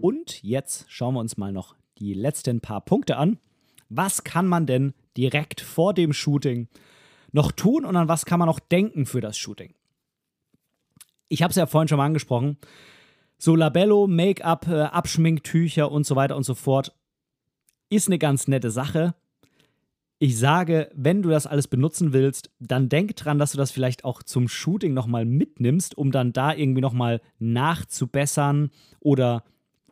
[0.00, 3.38] Und jetzt schauen wir uns mal noch die letzten paar Punkte an.
[3.88, 6.68] Was kann man denn direkt vor dem Shooting
[7.32, 9.74] noch tun und an was kann man noch denken für das Shooting?
[11.28, 12.58] Ich habe es ja vorhin schon mal angesprochen.
[13.38, 16.94] So Labello, Make-up, äh, Abschminktücher und so weiter und so fort
[17.88, 19.14] ist eine ganz nette Sache.
[20.18, 24.04] Ich sage, wenn du das alles benutzen willst, dann denk dran, dass du das vielleicht
[24.04, 28.70] auch zum Shooting nochmal mitnimmst, um dann da irgendwie nochmal nachzubessern
[29.00, 29.44] oder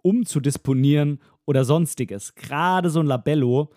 [0.03, 2.35] umzudisponieren oder sonstiges.
[2.35, 3.71] Gerade so ein Labello,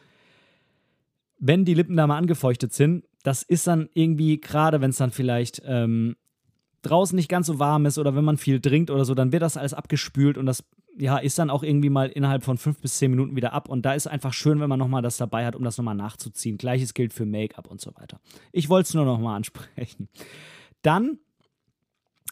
[1.38, 5.11] wenn die Lippen da mal angefeuchtet sind, das ist dann irgendwie, gerade wenn es dann
[5.11, 6.15] vielleicht ähm,
[6.82, 9.41] draußen nicht ganz so warm ist oder wenn man viel trinkt oder so, dann wird
[9.41, 10.63] das alles abgespült und das
[10.97, 13.69] ja, ist dann auch irgendwie mal innerhalb von fünf bis zehn Minuten wieder ab.
[13.69, 16.57] Und da ist einfach schön, wenn man nochmal das dabei hat, um das nochmal nachzuziehen.
[16.57, 18.19] Gleiches gilt für Make-up und so weiter.
[18.51, 20.09] Ich wollte es nur nochmal ansprechen.
[20.82, 21.19] Dann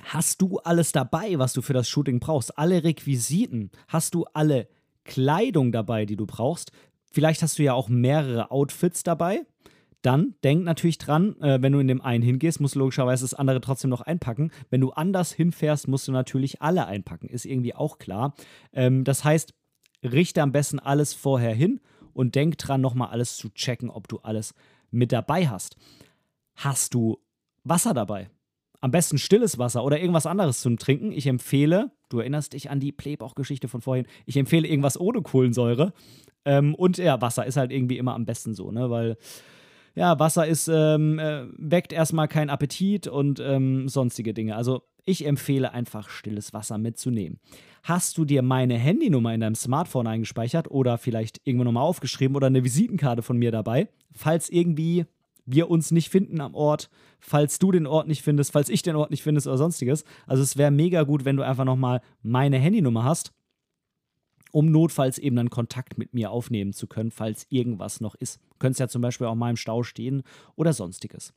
[0.04, 2.58] hast du alles dabei, was du für das Shooting brauchst.
[2.58, 3.72] Alle Requisiten.
[3.88, 4.68] Hast du alle
[5.04, 6.72] Kleidung dabei, die du brauchst.
[7.12, 9.46] Vielleicht hast du ja auch mehrere Outfits dabei.
[10.02, 13.34] Dann denk natürlich dran, äh, wenn du in dem einen hingehst, musst du logischerweise das
[13.34, 14.52] andere trotzdem noch einpacken.
[14.70, 17.28] Wenn du anders hinfährst, musst du natürlich alle einpacken.
[17.28, 18.34] Ist irgendwie auch klar.
[18.72, 19.54] Ähm, das heißt,
[20.04, 21.82] richte am besten alles vorher hin
[22.14, 24.54] und denk dran, nochmal alles zu checken, ob du alles
[24.90, 25.76] mit dabei hast.
[26.56, 27.20] Hast du
[27.64, 28.30] Wasser dabei?
[28.82, 31.12] Am besten stilles Wasser oder irgendwas anderes zum Trinken.
[31.12, 35.94] Ich empfehle, du erinnerst dich an die Playbauch-Geschichte von vorhin, ich empfehle irgendwas ohne Kohlensäure.
[36.46, 38.90] Ähm, und ja, Wasser ist halt irgendwie immer am besten so, ne?
[38.90, 39.18] Weil
[39.96, 44.56] ja, Wasser ist, ähm, äh, weckt erstmal keinen Appetit und ähm, sonstige Dinge.
[44.56, 47.40] Also ich empfehle einfach stilles Wasser mitzunehmen.
[47.84, 52.48] Hast du dir meine Handynummer in deinem Smartphone eingespeichert oder vielleicht irgendwo nochmal aufgeschrieben oder
[52.48, 55.06] eine Visitenkarte von mir dabei, falls irgendwie
[55.52, 56.90] wir uns nicht finden am Ort,
[57.20, 60.04] falls du den Ort nicht findest, falls ich den Ort nicht findest oder sonstiges.
[60.28, 63.34] Also es wäre mega gut, wenn du einfach nochmal meine Handynummer hast
[64.52, 68.40] um notfalls eben dann Kontakt mit mir aufnehmen zu können, falls irgendwas noch ist.
[68.52, 70.24] Du könntest ja zum Beispiel auch mal im Stau stehen
[70.56, 71.34] oder sonstiges.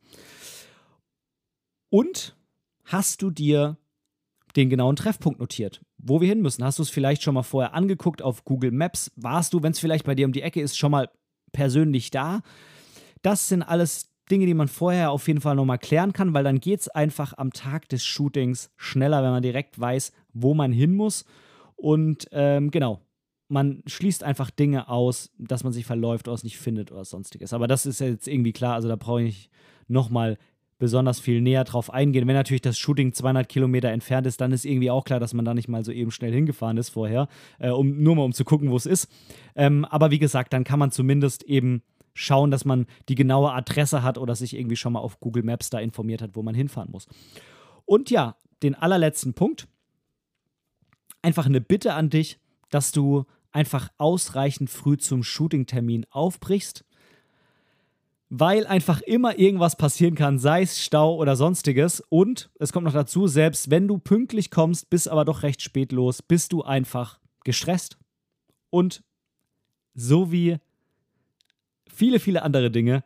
[1.90, 2.36] Und
[2.84, 3.76] hast du dir
[4.56, 6.64] den genauen Treffpunkt notiert, wo wir hin müssen?
[6.64, 9.10] Hast du es vielleicht schon mal vorher angeguckt auf Google Maps?
[9.16, 11.10] Warst du, wenn es vielleicht bei dir um die Ecke ist, schon mal
[11.52, 12.42] persönlich da?
[13.22, 16.60] Das sind alles Dinge, die man vorher auf jeden Fall nochmal klären kann, weil dann
[16.60, 20.94] geht es einfach am Tag des Shootings schneller, wenn man direkt weiß, wo man hin
[20.94, 21.24] muss
[21.76, 23.00] und ähm, genau,
[23.48, 27.52] man schließt einfach Dinge aus, dass man sich verläuft oder es nicht findet oder sonstiges.
[27.52, 29.50] Aber das ist jetzt irgendwie klar, also da brauche ich nicht
[29.88, 30.38] nochmal
[30.78, 32.26] besonders viel näher drauf eingehen.
[32.26, 35.44] Wenn natürlich das Shooting 200 Kilometer entfernt ist, dann ist irgendwie auch klar, dass man
[35.44, 37.28] da nicht mal so eben schnell hingefahren ist vorher,
[37.60, 39.08] äh, um, nur mal um zu gucken, wo es ist.
[39.54, 41.82] Ähm, aber wie gesagt, dann kann man zumindest eben
[42.14, 45.70] schauen, dass man die genaue Adresse hat oder sich irgendwie schon mal auf Google Maps
[45.70, 47.06] da informiert hat, wo man hinfahren muss.
[47.84, 49.68] Und ja, den allerletzten Punkt.
[51.22, 52.38] Einfach eine Bitte an dich,
[52.70, 56.84] dass du einfach ausreichend früh zum Shooting-Termin aufbrichst
[58.34, 62.02] weil einfach immer irgendwas passieren kann, sei es Stau oder sonstiges.
[62.08, 65.92] Und es kommt noch dazu, selbst wenn du pünktlich kommst, bist aber doch recht spät
[65.92, 67.98] los, bist du einfach gestresst.
[68.70, 69.04] Und
[69.92, 70.56] so wie
[71.92, 73.04] viele, viele andere Dinge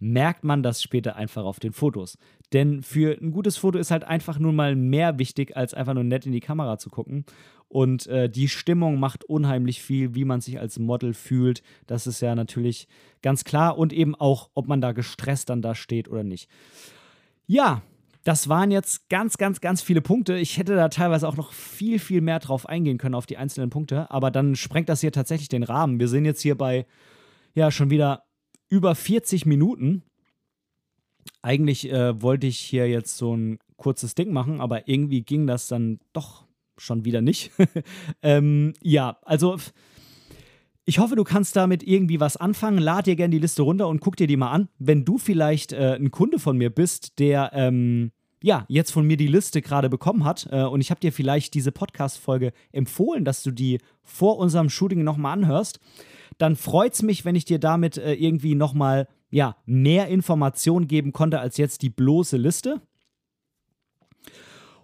[0.00, 2.18] merkt man das später einfach auf den Fotos.
[2.52, 6.04] Denn für ein gutes Foto ist halt einfach nur mal mehr wichtig, als einfach nur
[6.04, 7.24] nett in die Kamera zu gucken.
[7.68, 11.62] Und äh, die Stimmung macht unheimlich viel, wie man sich als Model fühlt.
[11.86, 12.88] Das ist ja natürlich
[13.22, 13.76] ganz klar.
[13.76, 16.48] Und eben auch, ob man da gestresst dann da steht oder nicht.
[17.46, 17.82] Ja,
[18.24, 20.38] das waren jetzt ganz, ganz, ganz viele Punkte.
[20.38, 23.70] Ich hätte da teilweise auch noch viel, viel mehr drauf eingehen können auf die einzelnen
[23.70, 24.10] Punkte.
[24.10, 26.00] Aber dann sprengt das hier tatsächlich den Rahmen.
[26.00, 26.86] Wir sind jetzt hier bei,
[27.58, 28.24] ja, schon wieder
[28.68, 30.04] über 40 Minuten.
[31.42, 35.68] Eigentlich äh, wollte ich hier jetzt so ein kurzes Ding machen, aber irgendwie ging das
[35.68, 36.46] dann doch
[36.76, 37.50] schon wieder nicht.
[38.22, 39.56] ähm, ja, also
[40.84, 42.78] ich hoffe, du kannst damit irgendwie was anfangen.
[42.78, 44.68] Lad dir gerne die Liste runter und guck dir die mal an.
[44.78, 49.16] Wenn du vielleicht äh, ein Kunde von mir bist, der ähm, ja jetzt von mir
[49.16, 53.42] die Liste gerade bekommen hat äh, und ich habe dir vielleicht diese Podcast-Folge empfohlen, dass
[53.42, 55.80] du die vor unserem Shooting nochmal anhörst,
[56.36, 61.12] dann freut es mich, wenn ich dir damit äh, irgendwie nochmal ja, mehr Informationen geben
[61.12, 62.80] konnte als jetzt die bloße Liste.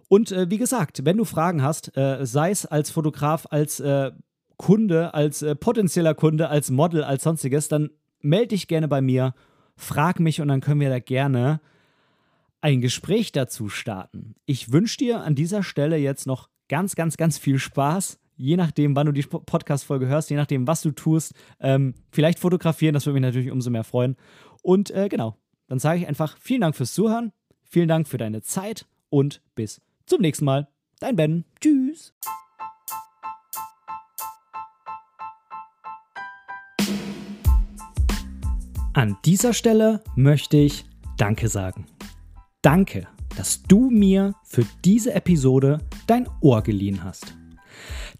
[0.09, 4.13] Und äh, wie gesagt, wenn du Fragen hast, äh, sei es als Fotograf, als äh,
[4.57, 7.91] Kunde, als äh, potenzieller Kunde, als Model, als sonstiges, dann
[8.21, 9.35] melde dich gerne bei mir,
[9.77, 11.61] frag mich und dann können wir da gerne
[12.61, 14.37] ein Gespräch dazu starten.
[14.47, 18.97] Ich wünsche dir an dieser Stelle jetzt noch ganz, ganz, ganz viel Spaß je nachdem,
[18.97, 23.15] wann du die Podcast-Folge hörst, je nachdem, was du tust, ähm, vielleicht fotografieren, das würde
[23.15, 24.17] mich natürlich umso mehr freuen.
[24.63, 25.37] Und äh, genau,
[25.69, 27.33] dann sage ich einfach vielen Dank fürs Zuhören,
[27.63, 30.69] vielen Dank für deine Zeit und bis zum nächsten Mal.
[31.01, 31.45] Dein Ben.
[31.61, 32.15] Tschüss.
[38.95, 40.85] An dieser Stelle möchte ich
[41.17, 41.87] Danke sagen.
[42.63, 47.37] Danke, dass du mir für diese Episode dein Ohr geliehen hast.